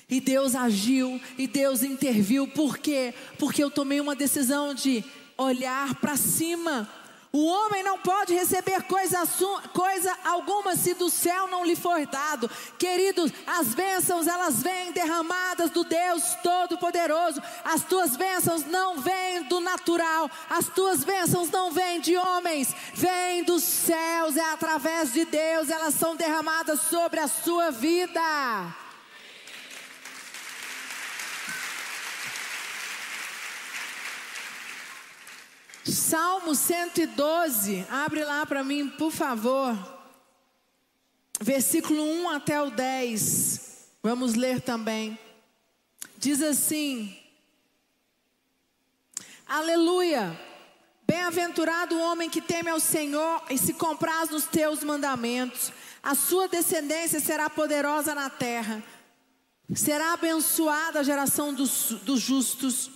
E 0.10 0.20
Deus 0.20 0.56
agiu, 0.56 1.22
e 1.38 1.48
Deus 1.48 1.84
interviu, 1.84 2.46
por 2.46 2.78
quê? 2.78 3.14
Porque 3.40 3.64
eu 3.64 3.72
tomei 3.72 4.02
uma 4.02 4.14
decisão 4.14 4.74
de 4.74 5.06
olhar 5.38 5.96
para 5.96 6.18
cima 6.18 6.90
o 7.34 7.46
homem 7.46 7.82
não 7.82 7.98
pode 7.98 8.34
receber 8.34 8.84
coisa, 8.84 9.20
coisa 9.74 10.18
alguma 10.26 10.76
se 10.76 10.94
do 10.94 11.10
céu 11.10 11.48
não 11.48 11.64
lhe 11.64 11.78
for 11.78 12.06
dado. 12.06 12.52
Queridos, 12.78 13.32
as 13.48 13.74
bênçãos 13.74 14.28
elas 14.28 14.62
vêm 14.62 14.92
derramadas 14.92 15.70
do 15.70 15.86
Deus 15.86 16.36
Todo-Poderoso. 16.44 17.42
As 17.64 17.84
tuas 17.84 18.18
bênçãos 18.18 18.66
não 18.66 19.00
vêm 19.00 19.44
do 19.44 19.62
natural. 19.62 20.30
As 20.50 20.68
tuas 20.68 21.06
bênçãos 21.06 21.50
não 21.50 21.72
vêm 21.72 22.02
de 22.02 22.18
homens. 22.18 22.76
Vêm 22.94 23.44
dos 23.44 23.64
céus. 23.64 24.36
É 24.36 24.52
através 24.52 25.14
de 25.14 25.24
Deus. 25.24 25.70
Elas 25.70 25.94
são 25.94 26.18
derramadas 26.18 26.82
sobre 26.82 27.22
a 27.22 27.30
sua 27.30 27.72
vida. 27.72 28.81
Salmo 35.84 36.54
112, 36.54 37.86
abre 37.90 38.24
lá 38.24 38.46
para 38.46 38.64
mim, 38.64 38.88
por 38.88 39.12
favor. 39.12 39.76
Versículo 41.40 42.04
1 42.04 42.30
até 42.30 42.62
o 42.62 42.70
10. 42.70 43.88
Vamos 44.04 44.36
ler 44.36 44.62
também. 44.62 45.18
Diz 46.18 46.42
assim: 46.42 47.18
Aleluia. 49.48 50.40
Bem-aventurado 51.08 51.96
o 51.96 52.00
homem 52.00 52.30
que 52.30 52.40
teme 52.40 52.70
ao 52.70 52.80
Senhor 52.80 53.44
e 53.50 53.58
se 53.58 53.74
compraz 53.74 54.30
nos 54.30 54.46
teus 54.46 54.82
mandamentos. 54.82 55.74
A 56.02 56.16
sua 56.16 56.48
descendência 56.48 57.20
será 57.20 57.50
poderosa 57.50 58.16
na 58.16 58.30
terra. 58.30 58.82
Será 59.76 60.14
abençoada 60.14 61.00
a 61.00 61.04
geração 61.04 61.54
dos, 61.54 61.92
dos 62.04 62.22
justos. 62.22 62.90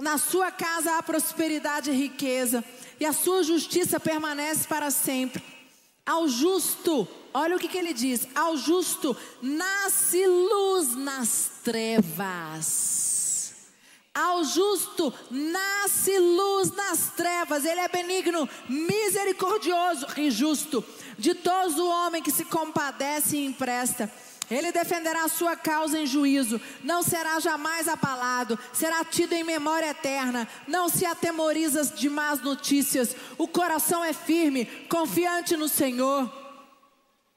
Na 0.00 0.16
sua 0.16 0.50
casa 0.50 0.96
há 0.96 1.02
prosperidade 1.02 1.90
e 1.90 1.94
riqueza, 1.94 2.64
e 2.98 3.04
a 3.04 3.12
sua 3.12 3.42
justiça 3.42 4.00
permanece 4.00 4.66
para 4.66 4.90
sempre. 4.90 5.44
Ao 6.06 6.26
justo, 6.26 7.06
olha 7.34 7.54
o 7.54 7.58
que, 7.58 7.68
que 7.68 7.76
ele 7.76 7.92
diz: 7.92 8.26
ao 8.34 8.56
justo 8.56 9.14
nasce 9.42 10.26
luz 10.26 10.96
nas 10.96 11.50
trevas. 11.62 12.88
Ao 14.14 14.42
justo 14.42 15.12
nasce 15.30 16.18
luz 16.18 16.72
nas 16.72 17.10
trevas, 17.10 17.64
ele 17.64 17.80
é 17.80 17.88
benigno, 17.88 18.48
misericordioso 18.68 20.06
e 20.16 20.30
justo. 20.30 20.84
Ditoso 21.18 21.84
o 21.84 21.88
homem 21.88 22.22
que 22.22 22.32
se 22.32 22.44
compadece 22.46 23.36
e 23.36 23.44
empresta. 23.44 24.10
Ele 24.50 24.72
defenderá 24.72 25.24
a 25.24 25.28
sua 25.28 25.54
causa 25.54 25.98
em 25.98 26.06
juízo, 26.06 26.60
não 26.82 27.02
será 27.02 27.38
jamais 27.38 27.86
abalado, 27.86 28.58
será 28.72 29.04
tido 29.04 29.32
em 29.32 29.44
memória 29.44 29.90
eterna, 29.90 30.48
não 30.66 30.88
se 30.88 31.06
atemoriza 31.06 31.84
de 31.84 32.10
más 32.10 32.40
notícias, 32.40 33.14
o 33.38 33.46
coração 33.46 34.02
é 34.02 34.12
firme, 34.12 34.64
confiante 34.88 35.56
no 35.56 35.68
Senhor. 35.68 36.40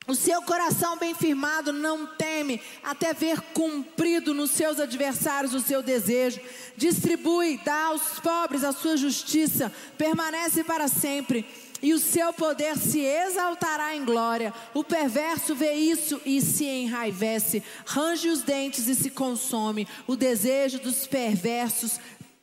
O 0.06 0.15
seu 0.15 0.41
coração 0.41 0.97
bem 0.97 1.15
firmado 1.15 1.71
não 1.71 2.06
teme, 2.06 2.60
até 2.84 3.13
ver 3.13 3.39
cumprido 3.54 4.34
nos 4.34 4.52
seus 4.52 4.78
adversários 4.80 5.54
o 5.54 5.62
seu 5.62 5.82
desejo. 5.82 6.41
Distribui, 6.76 7.58
dá 7.63 7.86
aos 7.86 8.19
pobres 8.19 8.65
a 8.65 8.73
sua 8.73 8.97
justiça, 8.97 9.71
permanece 9.97 10.62
para 10.63 10.89
sempre. 10.89 11.45
E 11.84 11.93
o 11.93 12.00
seu 12.00 12.34
poder 12.34 12.78
se 12.78 13.02
exaltará 13.02 13.96
em 13.96 14.04
glória. 14.04 14.52
O 14.74 14.84
perverso 14.84 15.54
vê 15.54 15.74
isso 15.74 16.19
e 16.26 16.41
se 16.41 16.65
enraivece, 16.65 17.62
range 17.86 18.30
os 18.30 18.41
dentes 18.41 18.88
e 18.88 18.96
se 18.96 19.12
consome. 19.12 19.88
O 20.08 20.15
desejo 20.15 20.80
dos 20.80 21.06
perversos 21.06 22.00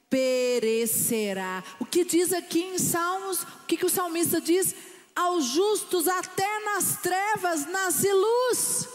perecerá. 0.08 1.64
O 1.80 1.84
que 1.84 2.04
diz 2.04 2.32
aqui 2.32 2.60
em 2.60 2.78
Salmos? 2.78 3.42
O 3.42 3.66
que, 3.66 3.76
que 3.76 3.86
o 3.86 3.90
salmista 3.90 4.40
diz? 4.40 4.74
aos 5.14 5.44
justos 5.46 6.08
até 6.08 6.64
nas 6.64 6.96
trevas 7.00 7.66
nasce 7.66 8.10
luz. 8.10 8.88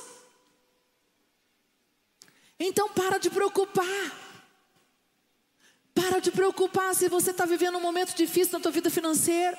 Então 2.59 2.89
para 2.89 3.17
de 3.17 3.29
preocupar. 3.29 3.85
Para 5.93 6.19
de 6.19 6.31
preocupar 6.31 6.95
se 6.95 7.07
você 7.07 7.31
está 7.31 7.45
vivendo 7.45 7.77
um 7.77 7.81
momento 7.81 8.15
difícil 8.15 8.53
na 8.53 8.59
tua 8.59 8.71
vida 8.71 8.89
financeira. 8.89 9.57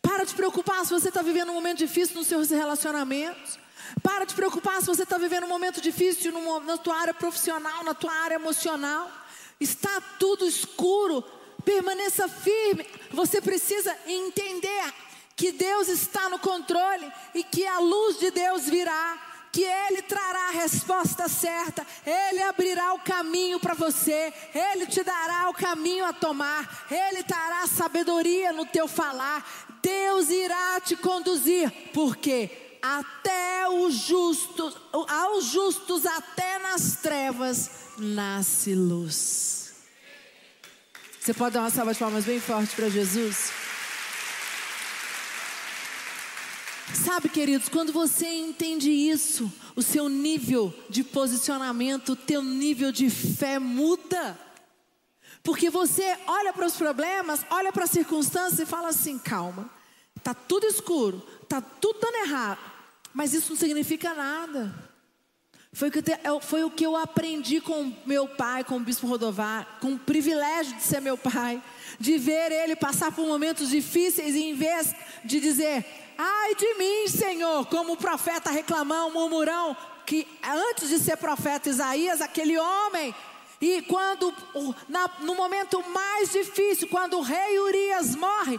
Para 0.00 0.24
de 0.24 0.34
preocupar 0.34 0.84
se 0.84 0.92
você 0.92 1.08
está 1.08 1.22
vivendo 1.22 1.50
um 1.50 1.54
momento 1.54 1.78
difícil 1.78 2.16
nos 2.16 2.26
seus 2.26 2.50
relacionamentos. 2.50 3.58
Para 4.02 4.24
de 4.24 4.34
preocupar 4.34 4.80
se 4.80 4.86
você 4.86 5.02
está 5.02 5.18
vivendo 5.18 5.44
um 5.44 5.48
momento 5.48 5.80
difícil 5.80 6.32
na 6.64 6.76
tua 6.76 6.96
área 6.96 7.14
profissional, 7.14 7.84
na 7.84 7.94
tua 7.94 8.12
área 8.12 8.36
emocional. 8.36 9.10
Está 9.60 10.00
tudo 10.18 10.46
escuro. 10.46 11.22
Permaneça 11.64 12.28
firme. 12.28 12.86
Você 13.10 13.40
precisa 13.40 13.96
entender 14.06 14.94
que 15.36 15.52
Deus 15.52 15.88
está 15.88 16.28
no 16.30 16.38
controle 16.38 17.12
e 17.34 17.44
que 17.44 17.66
a 17.66 17.78
luz 17.78 18.18
de 18.18 18.30
Deus 18.30 18.64
virá, 18.64 19.25
que 19.56 19.64
Ele 19.64 20.02
trará 20.02 20.48
a 20.48 20.50
resposta 20.50 21.30
certa, 21.30 21.86
Ele 22.04 22.42
abrirá 22.42 22.92
o 22.92 22.98
caminho 22.98 23.58
para 23.58 23.72
você, 23.72 24.30
Ele 24.54 24.84
te 24.86 25.02
dará 25.02 25.48
o 25.48 25.54
caminho 25.54 26.04
a 26.04 26.12
tomar, 26.12 26.86
Ele 26.90 27.22
dará 27.22 27.66
sabedoria 27.66 28.52
no 28.52 28.66
teu 28.66 28.86
falar, 28.86 29.42
Deus 29.80 30.28
irá 30.28 30.78
te 30.78 30.94
conduzir, 30.94 31.72
porque 31.94 32.78
até 32.82 33.66
os 33.66 33.94
justos, 33.94 34.76
aos 34.92 35.46
justos 35.46 36.04
até 36.04 36.58
nas 36.58 36.96
trevas 36.96 37.70
nasce 37.96 38.74
luz. 38.74 39.72
Você 41.18 41.32
pode 41.32 41.54
dar 41.54 41.60
uma 41.60 41.70
salva 41.70 41.94
de 41.94 41.98
palmas 41.98 42.26
bem 42.26 42.38
forte 42.38 42.76
para 42.76 42.90
Jesus? 42.90 43.65
Sabe, 46.94 47.28
queridos, 47.28 47.68
quando 47.68 47.92
você 47.92 48.26
entende 48.26 48.90
isso, 48.90 49.52
o 49.74 49.82
seu 49.82 50.08
nível 50.08 50.72
de 50.88 51.02
posicionamento, 51.02 52.10
o 52.12 52.16
teu 52.16 52.42
nível 52.42 52.92
de 52.92 53.10
fé 53.10 53.58
muda. 53.58 54.38
Porque 55.42 55.68
você 55.70 56.16
olha 56.26 56.52
para 56.52 56.66
os 56.66 56.76
problemas, 56.76 57.44
olha 57.50 57.72
para 57.72 57.84
as 57.84 57.90
circunstâncias 57.90 58.60
e 58.60 58.66
fala 58.66 58.88
assim: 58.88 59.18
calma, 59.18 59.70
tá 60.22 60.34
tudo 60.34 60.66
escuro, 60.66 61.20
tá 61.48 61.60
tudo 61.60 62.00
dando 62.00 62.16
errado, 62.16 62.60
mas 63.12 63.32
isso 63.34 63.50
não 63.50 63.56
significa 63.56 64.14
nada. 64.14 64.85
Foi 65.72 65.88
o, 65.88 65.92
que 65.92 66.02
eu, 66.24 66.40
foi 66.40 66.64
o 66.64 66.70
que 66.70 66.84
eu 66.84 66.96
aprendi 66.96 67.60
com 67.60 67.92
meu 68.06 68.26
pai, 68.26 68.64
com 68.64 68.76
o 68.76 68.80
bispo 68.80 69.06
Rodovar, 69.06 69.78
com 69.80 69.92
o 69.94 69.98
privilégio 69.98 70.74
de 70.74 70.82
ser 70.82 71.00
meu 71.00 71.18
pai, 71.18 71.62
de 72.00 72.16
ver 72.16 72.50
ele 72.50 72.74
passar 72.74 73.12
por 73.12 73.26
momentos 73.26 73.68
difíceis 73.68 74.34
e 74.34 74.44
em 74.44 74.54
vez 74.54 74.94
de 75.24 75.38
dizer, 75.38 75.84
Ai 76.18 76.54
de 76.54 76.74
mim, 76.74 77.08
Senhor, 77.08 77.66
como 77.66 77.92
o 77.92 77.96
profeta 77.96 78.50
reclamão, 78.50 79.12
murmurão, 79.12 79.76
que 80.06 80.26
antes 80.42 80.88
de 80.88 80.98
ser 80.98 81.16
profeta 81.18 81.68
Isaías, 81.68 82.22
aquele 82.22 82.56
homem, 82.56 83.14
e 83.60 83.82
quando, 83.82 84.32
na, 84.88 85.10
no 85.20 85.34
momento 85.34 85.82
mais 85.90 86.32
difícil, 86.32 86.88
quando 86.88 87.18
o 87.18 87.22
rei 87.22 87.58
Urias 87.58 88.14
morre, 88.14 88.58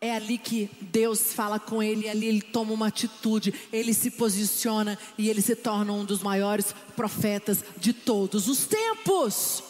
é 0.00 0.14
ali 0.14 0.38
que 0.38 0.70
Deus 0.80 1.32
fala 1.32 1.58
com 1.58 1.82
ele, 1.82 2.08
ali 2.08 2.26
ele 2.26 2.42
toma 2.42 2.72
uma 2.72 2.88
atitude, 2.88 3.54
ele 3.72 3.94
se 3.94 4.10
posiciona 4.10 4.98
e 5.16 5.28
ele 5.28 5.40
se 5.40 5.56
torna 5.56 5.92
um 5.92 6.04
dos 6.04 6.22
maiores 6.22 6.74
profetas 6.94 7.64
de 7.78 7.92
todos 7.92 8.48
os 8.48 8.66
tempos. 8.66 9.62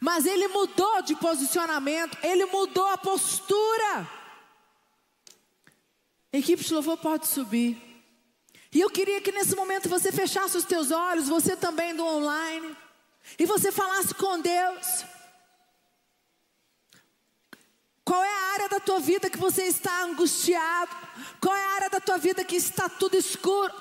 Mas 0.00 0.24
ele 0.24 0.48
mudou 0.48 1.02
de 1.02 1.14
posicionamento, 1.16 2.16
ele 2.22 2.46
mudou 2.46 2.86
a 2.86 2.98
postura. 2.98 4.08
Equipe 6.32 6.64
de 6.64 6.72
louvor 6.72 6.96
pode 6.96 7.26
subir. 7.26 7.76
E 8.72 8.80
eu 8.80 8.88
queria 8.88 9.20
que 9.20 9.32
nesse 9.32 9.54
momento 9.54 9.88
você 9.88 10.10
fechasse 10.10 10.56
os 10.56 10.64
teus 10.64 10.90
olhos, 10.90 11.28
você 11.28 11.56
também 11.56 11.94
do 11.94 12.04
online, 12.04 12.76
e 13.38 13.44
você 13.44 13.70
falasse 13.70 14.14
com 14.14 14.40
Deus. 14.40 15.04
Qual 18.10 18.24
é 18.24 18.28
a 18.28 18.52
área 18.54 18.68
da 18.68 18.80
tua 18.80 18.98
vida 18.98 19.30
que 19.30 19.38
você 19.38 19.66
está 19.66 20.02
angustiado? 20.02 20.90
Qual 21.40 21.54
é 21.54 21.64
a 21.64 21.74
área 21.74 21.90
da 21.90 22.00
tua 22.00 22.18
vida 22.18 22.44
que 22.44 22.56
está 22.56 22.88
tudo 22.88 23.16
escuro? 23.16 23.72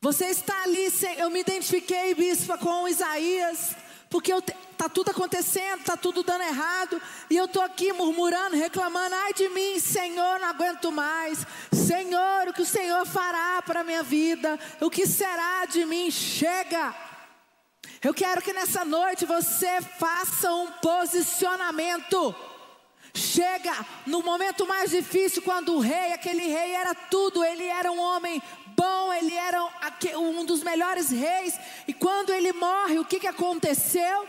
Você 0.00 0.24
está 0.30 0.64
ali, 0.64 0.88
eu 1.16 1.30
me 1.30 1.38
identifiquei, 1.38 2.12
bispa, 2.12 2.58
com 2.58 2.88
Isaías, 2.88 3.76
porque 4.10 4.32
está 4.32 4.88
tudo 4.88 5.12
acontecendo, 5.12 5.78
está 5.78 5.96
tudo 5.96 6.24
dando 6.24 6.42
errado, 6.42 7.00
e 7.30 7.36
eu 7.36 7.44
estou 7.44 7.62
aqui 7.62 7.92
murmurando, 7.92 8.56
reclamando, 8.56 9.14
ai 9.14 9.32
de 9.32 9.48
mim, 9.50 9.78
Senhor, 9.78 10.40
não 10.40 10.48
aguento 10.48 10.90
mais, 10.90 11.46
Senhor, 11.70 12.48
o 12.48 12.52
que 12.52 12.62
o 12.62 12.66
Senhor 12.66 13.06
fará 13.06 13.62
para 13.62 13.82
a 13.82 13.84
minha 13.84 14.02
vida, 14.02 14.58
o 14.80 14.90
que 14.90 15.06
será 15.06 15.66
de 15.66 15.84
mim, 15.84 16.10
chega. 16.10 16.92
Eu 18.02 18.12
quero 18.12 18.42
que 18.42 18.52
nessa 18.52 18.84
noite 18.84 19.24
você 19.24 19.80
faça 20.00 20.52
um 20.52 20.66
posicionamento. 20.82 22.34
Chega 23.16 23.86
no 24.06 24.22
momento 24.22 24.66
mais 24.66 24.90
difícil, 24.90 25.40
quando 25.40 25.74
o 25.74 25.78
rei, 25.78 26.12
aquele 26.12 26.48
rei 26.48 26.72
era 26.72 26.94
tudo, 26.94 27.44
ele 27.44 27.64
era 27.64 27.90
um 27.92 28.00
homem 28.00 28.42
bom, 28.76 29.12
ele 29.12 29.34
era 29.34 29.62
um 30.16 30.44
dos 30.44 30.64
melhores 30.64 31.10
reis. 31.10 31.58
E 31.86 31.94
quando 31.94 32.30
ele 32.30 32.52
morre, 32.52 32.98
o 32.98 33.04
que, 33.04 33.20
que 33.20 33.28
aconteceu? 33.28 34.26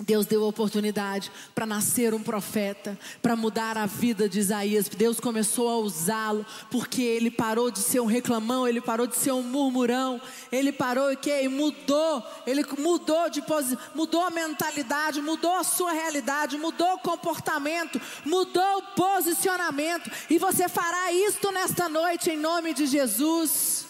Deus 0.00 0.26
deu 0.26 0.44
a 0.44 0.48
oportunidade 0.48 1.32
para 1.54 1.64
nascer 1.64 2.12
um 2.12 2.22
profeta, 2.22 2.98
para 3.22 3.34
mudar 3.34 3.78
a 3.78 3.86
vida 3.86 4.28
de 4.28 4.38
Isaías. 4.38 4.88
Deus 4.88 5.18
começou 5.18 5.68
a 5.68 5.78
usá-lo, 5.78 6.44
porque 6.70 7.02
ele 7.02 7.30
parou 7.30 7.70
de 7.70 7.78
ser 7.78 8.00
um 8.00 8.06
reclamão, 8.06 8.68
ele 8.68 8.80
parou 8.80 9.06
de 9.06 9.16
ser 9.16 9.32
um 9.32 9.42
murmurão, 9.42 10.20
ele 10.52 10.70
parou 10.70 11.12
e 11.12 11.16
que 11.16 11.48
mudou, 11.48 12.22
ele 12.46 12.64
mudou 12.78 13.30
de 13.30 13.42
mudou 13.94 14.22
a 14.22 14.30
mentalidade, 14.30 15.22
mudou 15.22 15.54
a 15.54 15.64
sua 15.64 15.92
realidade, 15.92 16.58
mudou 16.58 16.94
o 16.94 16.98
comportamento, 16.98 18.00
mudou 18.24 18.78
o 18.78 18.82
posicionamento. 18.94 20.10
E 20.28 20.38
você 20.38 20.68
fará 20.68 21.12
isto 21.12 21.50
nesta 21.50 21.88
noite 21.88 22.30
em 22.30 22.36
nome 22.36 22.74
de 22.74 22.86
Jesus. 22.86 23.86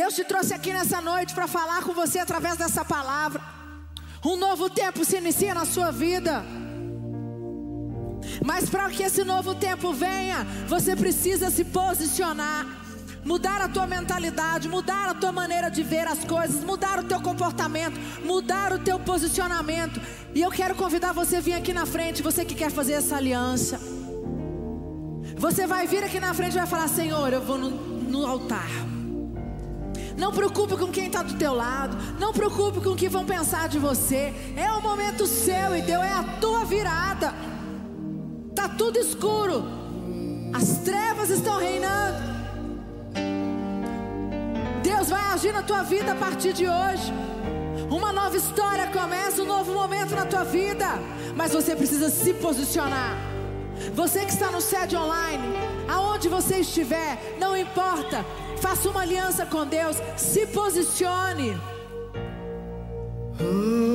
Deus 0.00 0.14
te 0.14 0.24
trouxe 0.24 0.54
aqui 0.54 0.72
nessa 0.72 0.98
noite 1.02 1.34
para 1.34 1.46
falar 1.46 1.82
com 1.82 1.92
você 1.92 2.18
através 2.18 2.56
dessa 2.56 2.82
palavra. 2.82 3.38
Um 4.24 4.34
novo 4.34 4.70
tempo 4.70 5.04
se 5.04 5.18
inicia 5.18 5.52
na 5.52 5.66
sua 5.66 5.90
vida. 5.90 6.42
Mas 8.42 8.70
para 8.70 8.88
que 8.88 9.02
esse 9.02 9.22
novo 9.24 9.54
tempo 9.54 9.92
venha, 9.92 10.46
você 10.66 10.96
precisa 10.96 11.50
se 11.50 11.64
posicionar, 11.66 12.64
mudar 13.22 13.60
a 13.60 13.68
tua 13.68 13.86
mentalidade, 13.86 14.70
mudar 14.70 15.10
a 15.10 15.14
tua 15.14 15.32
maneira 15.32 15.70
de 15.70 15.82
ver 15.82 16.08
as 16.08 16.24
coisas, 16.24 16.64
mudar 16.64 17.00
o 17.00 17.04
teu 17.04 17.20
comportamento, 17.20 18.00
mudar 18.24 18.72
o 18.72 18.78
teu 18.78 18.98
posicionamento. 18.98 20.00
E 20.34 20.40
eu 20.40 20.50
quero 20.50 20.74
convidar 20.74 21.12
você 21.12 21.36
a 21.36 21.40
vir 21.42 21.52
aqui 21.52 21.74
na 21.74 21.84
frente, 21.84 22.22
você 22.22 22.42
que 22.42 22.54
quer 22.54 22.70
fazer 22.70 22.94
essa 22.94 23.16
aliança. 23.16 23.78
Você 25.36 25.66
vai 25.66 25.86
vir 25.86 26.02
aqui 26.02 26.18
na 26.18 26.32
frente 26.32 26.54
e 26.54 26.58
vai 26.58 26.66
falar: 26.66 26.88
Senhor, 26.88 27.30
eu 27.34 27.42
vou 27.42 27.58
no, 27.58 27.68
no 27.68 28.26
altar. 28.26 28.70
Não 30.20 30.30
preocupe 30.32 30.76
com 30.76 30.88
quem 30.88 31.06
está 31.06 31.22
do 31.22 31.32
teu 31.38 31.54
lado. 31.54 31.96
Não 32.18 32.30
preocupe 32.30 32.78
com 32.82 32.90
o 32.90 32.96
que 32.96 33.08
vão 33.08 33.24
pensar 33.24 33.70
de 33.70 33.78
você. 33.78 34.34
É 34.54 34.70
o 34.70 34.82
momento 34.82 35.26
seu 35.26 35.74
e 35.74 35.80
Deus 35.80 36.04
é 36.04 36.12
a 36.12 36.22
tua 36.38 36.62
virada. 36.66 37.34
Tá 38.54 38.68
tudo 38.68 38.98
escuro. 38.98 39.64
As 40.52 40.76
trevas 40.84 41.30
estão 41.30 41.58
reinando. 41.58 42.18
Deus 44.82 45.08
vai 45.08 45.24
agir 45.32 45.54
na 45.54 45.62
tua 45.62 45.82
vida 45.82 46.12
a 46.12 46.14
partir 46.14 46.52
de 46.52 46.66
hoje. 46.68 47.10
Uma 47.90 48.12
nova 48.12 48.36
história 48.36 48.88
começa, 48.88 49.40
um 49.40 49.46
novo 49.46 49.72
momento 49.72 50.14
na 50.14 50.26
tua 50.26 50.44
vida. 50.44 50.86
Mas 51.34 51.52
você 51.52 51.74
precisa 51.74 52.10
se 52.10 52.34
posicionar. 52.34 53.16
Você 53.94 54.26
que 54.26 54.32
está 54.32 54.50
no 54.50 54.60
sede 54.60 54.94
online, 54.94 55.48
aonde 55.88 56.28
você 56.28 56.56
estiver, 56.56 57.36
não 57.40 57.56
importa. 57.56 58.22
Faça 58.60 58.90
uma 58.90 59.00
aliança 59.00 59.46
com 59.46 59.66
Deus. 59.66 59.96
Se 60.16 60.46
posicione. 60.46 61.58
O 63.40 63.89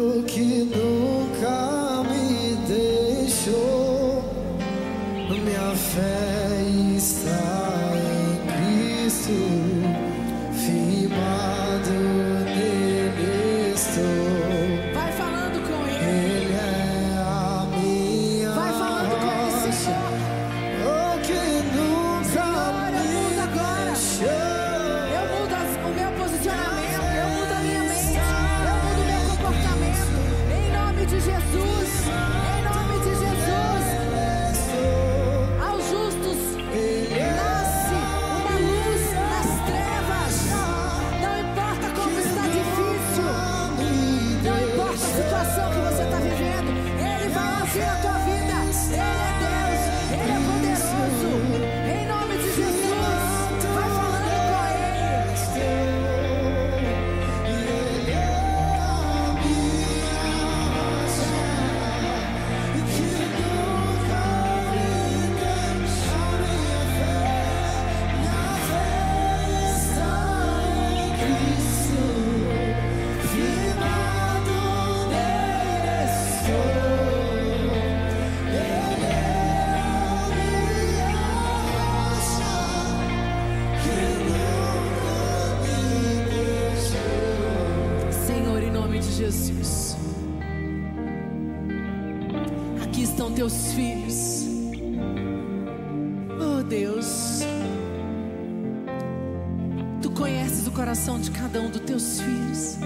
filhos. 102.26 102.78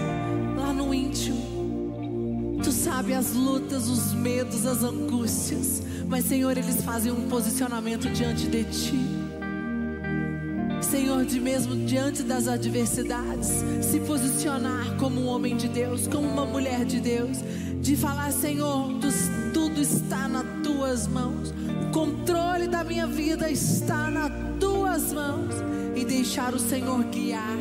Lá 0.56 0.72
no 0.72 0.92
íntimo. 0.92 2.60
Tu 2.62 2.70
sabe 2.72 3.14
as 3.14 3.32
lutas, 3.32 3.88
os 3.88 4.12
medos, 4.12 4.66
as 4.66 4.82
angústias. 4.84 5.82
Mas, 6.06 6.24
Senhor, 6.26 6.56
eles 6.56 6.82
fazem 6.84 7.10
um 7.10 7.28
posicionamento 7.28 8.08
diante 8.10 8.46
de 8.48 8.64
Ti. 8.64 9.00
Senhor, 10.82 11.24
de 11.24 11.38
mesmo 11.40 11.76
diante 11.86 12.22
das 12.22 12.48
adversidades, 12.48 13.48
se 13.82 14.00
posicionar 14.00 14.96
como 14.98 15.20
um 15.20 15.26
homem 15.28 15.56
de 15.56 15.68
Deus, 15.68 16.08
como 16.08 16.26
uma 16.26 16.44
mulher 16.44 16.84
de 16.84 17.00
Deus, 17.00 17.38
de 17.80 17.96
falar, 17.96 18.32
Senhor, 18.32 18.94
tu- 18.94 19.08
tudo 19.52 19.80
está 19.80 20.26
nas 20.26 20.44
tuas 20.64 21.06
mãos, 21.06 21.54
o 21.86 21.92
controle 21.92 22.66
da 22.66 22.82
minha 22.82 23.06
vida 23.06 23.48
está 23.50 24.10
nas 24.10 24.32
tuas 24.58 25.12
mãos, 25.12 25.54
e 25.94 26.04
deixar 26.04 26.54
o 26.54 26.58
Senhor 26.58 27.04
guiar 27.04 27.56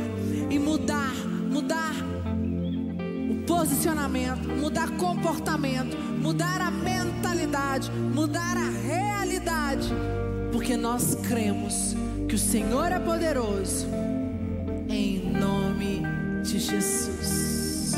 e 0.50 0.58
mudar, 0.58 1.14
mudar 1.50 1.94
o 3.30 3.44
posicionamento, 3.46 4.48
mudar 4.48 4.90
comportamento, 4.92 5.98
mudar 5.98 6.62
a 6.62 6.70
mentalidade, 6.70 7.92
mudar 7.92 8.56
a 8.56 8.70
realidade, 8.70 9.90
porque 10.52 10.78
nós 10.78 11.16
cremos 11.28 11.96
que 12.28 12.36
o 12.36 12.38
Senhor 12.38 12.92
é 12.92 13.00
poderoso, 13.00 13.88
em 14.88 15.32
nome 15.32 16.04
de 16.44 16.60
Jesus. 16.60 17.94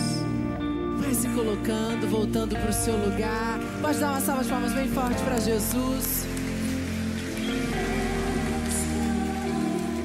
Vai 1.00 1.14
se 1.14 1.28
colocando, 1.30 2.08
voltando 2.08 2.56
para 2.56 2.70
o 2.70 2.74
seu 2.74 2.96
lugar. 2.96 3.60
Pode 3.82 4.00
dar 4.00 4.12
uma 4.12 4.22
salva 4.22 4.44
de 4.44 4.50
palmas 4.50 4.74
bem 4.74 4.88
forte 4.88 5.22
para 5.24 5.38
Jesus. 5.40 6.26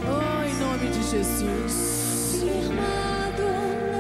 Oh, 0.09 0.43
em 0.43 0.55
nome 0.59 0.91
de 0.91 1.11
Jesus. 1.11 1.97